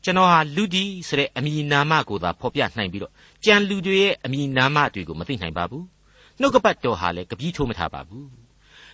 [0.03, 3.13] ကျွန်တော်ဟာလူဒီဆိုတဲ့အမည်နာမကိုသာဖော်ပြနိုင်ပြီးတော့
[3.45, 5.85] ကြံလူတွေရဲ့အမည်နာမတွေကိုမသိနိုင်ပါဘူး
[6.39, 8.27] နှုတ်ကပတ်တော်ဟာလည်းကပီးထိုးမထားပါဘူး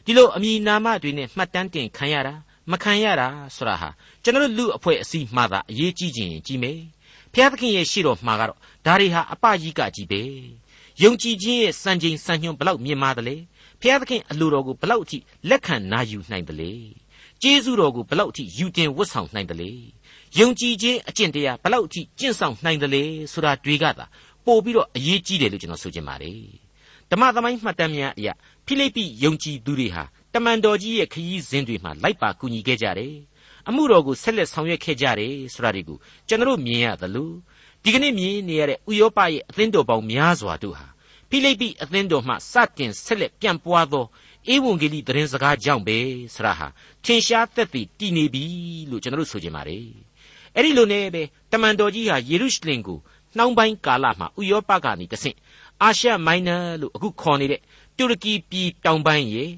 [0.06, 2.34] ဒီလိုအမည်နာမတွေနဲ့မှတ်တမ်းတင်ခံရတာ
[2.72, 3.89] မခံရတာဆိုတာဟာ
[4.24, 6.80] ကျွန်တော်လူအဖွဲ့အစည်းမှသာအရေးကြီးခြင်းကြီးမယ်
[7.34, 10.22] ဘုရားသခင်ရဲ့ရှေ့တော်မှာကတော့ဒါတွေဟာအပကြီးကကြီးပဲ
[11.04, 13.36] ယုံကြည်ခြင်းရဲ့စံချိန်စံညွှန်းဘလောက်မြင့်မားသလဲ
[13.82, 15.17] ဘုရားသခင်အလိုတော်ကိုဘလောက်အထိ
[15.50, 16.72] လက်ခံနာယူနိုင်သလဲ
[17.41, 19.72] ကျေးဇူးတော်ကိုဘလောက်အထိယူတင်ဝတ်ဆောင်နိုင်သလဲ
[20.39, 24.05] ယုံကြည်ခြင်းအကျင့်တရားဘလောက်အထိကျင့်ဆောင်နိုင်သလဲဆိုတာတွေကသာ
[24.45, 26.41] ပို့ပြီးတော့အရေးကြီးတယ်လို့ကျွန်တော်ဆိုချင်ပါတယ်
[27.11, 28.33] ဓမ္မသမိုင်းမှတ်တမ်းများအရာ
[28.65, 33.15] ဖိလိပ္ပိယုံကြည်သူတွေဟာတမန်တော်ကြီးရဲ့ခရီးစဉ်တွေမှာလိုက်ပါကူညီခဲ့ကြတယ်
[33.67, 37.31] အမှုတော်ကိုဆက်လက်ဆောင်ရွက်ခဲ့ကြတယ်ဆိုတာတွေကိုကျွန်တော်မြင်ရသလို
[37.83, 40.87] ဒီကနေ့မြင်နေရတဲ့ဥရောပရဲ့အသင်းတော်ပေါင်းများစွာတို့ဟာ
[41.29, 44.05] ဖိလိပ္ပိအသင်းတော်မှစတင်ဆက်လက်ပြန့်ပွားသော
[44.53, 45.97] ဧဝံဂေလိသတင်းစကားကြောင့်ပဲ
[46.35, 46.67] ဆရာဟာ
[47.05, 48.43] ထင်ရှားသက်သေတည်နေပြီ
[48.89, 50.07] လို့ကျွန်တော်တို့ဆိုချင်ပါတယ်
[50.58, 53.00] အဲ့ဒီလိုနဲ့ပဲတမန်တော်ကြီးဟာယေရုရှလင်ကို
[53.38, 55.38] နှောင်းပိုင်းကာလမှာဥရောပကနေတဆင့်
[55.82, 57.62] အာရှမိုင်နာလို့အခုခေါ်နေတဲ့
[57.98, 59.52] တူရကီပြည်တောင်ပိုင်းရဲ့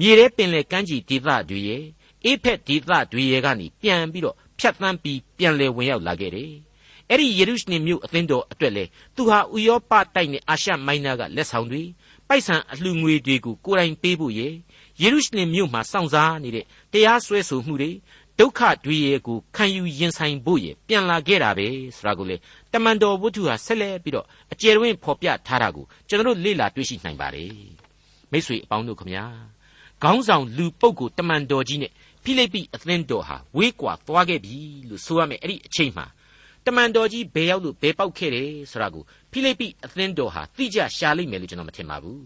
[0.00, 1.82] မြေထဲပင်လယ်ကမ်းခြေဒေသတွေရဲ့
[2.24, 6.52] အေဖက်ဒေသတွေရဲ့ကနေပြန်ပြီးတော့ဖြတ်သန်းပြီးပြန်လည်ဝင်ရောက်လာခဲ့တယ်
[7.08, 8.84] အဲ့ဒီယေရုရှလင်မြို့အသင်းတော်အတွက်လေ
[9.16, 11.82] သူဟာဥရောပတိုက်နဲ့အာရှမိုင်နာကလက်ဆောင်တွေ
[12.28, 14.48] ပိုက်ဆံအလှငွေတွေကိုကိုယ်တိုင်ပေးဖို့ရေ
[15.02, 17.90] ယေရုရှလင်မြို့မှာစောင့်စားနေတဲ့တရားစွဲဆိုမှုတွေ
[18.38, 21.66] ဒုက္ခတွေရဲ့ကိုခံယူရင်ဆိုင်ဖို့ရေပြန်လာခဲ့တာပဲ
[21.96, 22.36] ဆိုတာကိုလေ
[22.72, 27.54] တမန်တော်ဝတ္ထုဟာဆက်လက်ပြီးတော့အကျယ်တွင်ဖော်ပြထားတာကိုကျွန်တော်တို့လေ့လာတွေ့ရှိနိုင်ပါတယ်
[28.32, 29.24] မိတ်ဆွေအပေါင်းတို့ခမညာ
[30.02, 31.92] ခေါင်းဆောင်လူပုဂ္ဂိုလ်တမန်တော်ကြီးနဲ့
[32.24, 34.56] ဖိလိပ္ပိအသင်းတော်ဟာဝေးကွာသွားခဲ့ပြီ
[34.88, 36.06] လို့ဆိုရမယ်အဲ့ဒီအချိန်မှာ
[36.66, 42.24] တမန်တော်ကြီးဘယ်ရောက်လို့ဘယ်ပေါက်ခဲ့တယ်ဆိုတာကိုဖိလိပ္ပိအသင်းတော်ဟာသိကြရှာလိမ့်မယ်လို့ကျွန်တော်မထင်ပါဘူး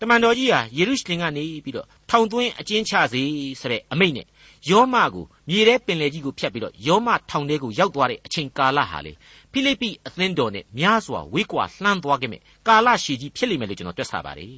[0.00, 3.22] တမန်တော်ကြီးဟာယေရုရှလင်ကနေပြီးတော့ထောင်သွင်းအကျဉ်းချစေ
[3.60, 4.26] ဆိုတဲ့အမိန့်နဲ့
[4.70, 9.12] ယောမကိုမြေထဲပင်လယ်ကြီးကိုဖြတ်ပြီးတော့ယောမထောင်ထဲကိုရောက်သွားတဲ့အချိန်ကာလဟာလေ
[9.52, 14.56] ဖိလိပ္ပိအသင်းတော်နဲ့များစွာဝေးကွာလှမ်းသွားခဲ့မယ်ကာလရှည်ကြီးဖြစ်လိမ့်မယ်လို့ကျွန်တော်တွက်ဆပါတယ်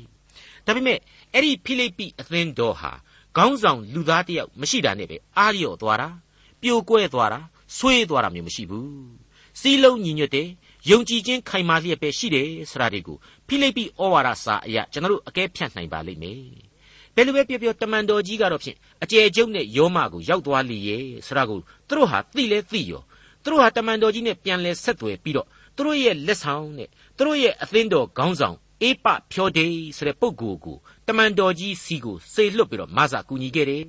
[0.67, 0.99] ဒါပေမဲ့
[1.35, 2.93] အဲ့ဒီဖိလိပ္ပိအသင်းတော်ဟာ
[3.37, 6.09] ခေါင်းဆောင်လူသားတယောက်မရှိတာနဲ့ပဲအားလျော့သွားတာ
[6.61, 7.41] ပြိုကွဲသွားတာ
[7.77, 8.91] ဆွေးသွားတာမျိုးမရှိဘူး
[9.61, 10.49] စီးလုံးညီညွတ်တယ်
[10.91, 13.17] ယုံကြည်ခြင်းခိုင်မာလျက်ပဲရှိတယ်ဆိုတာတွေကို
[13.47, 16.41] ဖိလိပ္ပိဩဝါဒစာအရာကျွန်တော်တို့အကဲဖြတ်နိုင်ပါလိမ့်မယ်
[17.17, 23.03] ဘယ်လိုပဲပြောပြောတမန်တော်ကြီးကတော့ဖြင့်အကျယ်ကျုပ်နဲ့ယောမကိုရောက်သွားလိရဲ့ဆိုတာကိုသူတို့ဟာသိလဲသိရော
[23.43, 30.77] သူတို့ဟာတမန်တော်ကြီးနဲ့ပြန်လဲဆက်သွယ်ပြီးတော့သူတို့ရဲ့လက်ဆောင်နဲ့သူတို့ရဲ့အသင်းတော်ခေါင်းဆောင်အေးပဖြောဒေးဆိုတဲ့ပုဂ္ဂိုလ်ကို
[31.07, 33.83] တမန်တော်ကြီးစီကိုစေလွတ်ပြီးတော့မဆာကူညီခဲ့တယ်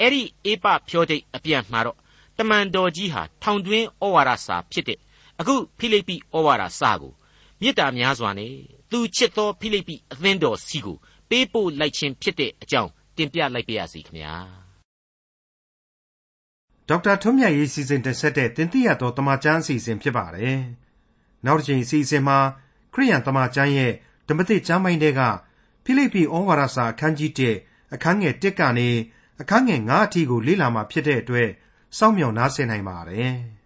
[0.00, 1.96] အဲ့ဒီအေးပဖြောဒေးအပြန်မှာတော့
[2.38, 4.98] တမန်တော်ကြီးဟာထောင်တွင်းဩဝါဒစာဖြစ်တဲ့
[5.40, 7.12] အခုဖိလိပ္ပိဩဝါဒစာကို
[7.60, 8.52] မေတ္တာများစွာနဲ့
[8.90, 10.96] သူချစ်သောဖိလိပ္ပိအသင်းတော်စီကို
[11.32, 14.34] ပေးပို့လိုက်ခြင်းဖြစ်တဲ့အကြောင်းတင်ပြလိုက်ပါရစေခင်ဗျာ
[16.88, 20.58] ဒေါက်တာထွန်းမြတ်ရေးစီစဉ်တင်ဆက်တဲ့တင်ပြရသောတမချန်းအစီအစဉ်ဖြစ်ပါတယ်
[21.44, 22.38] နောက်တစ်ချိန်အစီအစဉ်မှာ
[22.94, 23.92] ခရိယန်တမချန်းရဲ့
[24.28, 25.20] ဓမ္မသစ်ကျမ်းပိုင်းတွေက
[25.84, 27.30] ဖိလိပ္ပိဩဝါဒစာအခန်းကြီး
[27.62, 28.88] 1အခန်းငယ်1ကနေ
[29.40, 31.48] အခန်းငယ်9အထိကိုလေ့လာမှာဖြစ်တဲ့အတွက်
[31.98, 33.34] စောင့်မျှော်နားဆင်နိုင်ပါတယ်။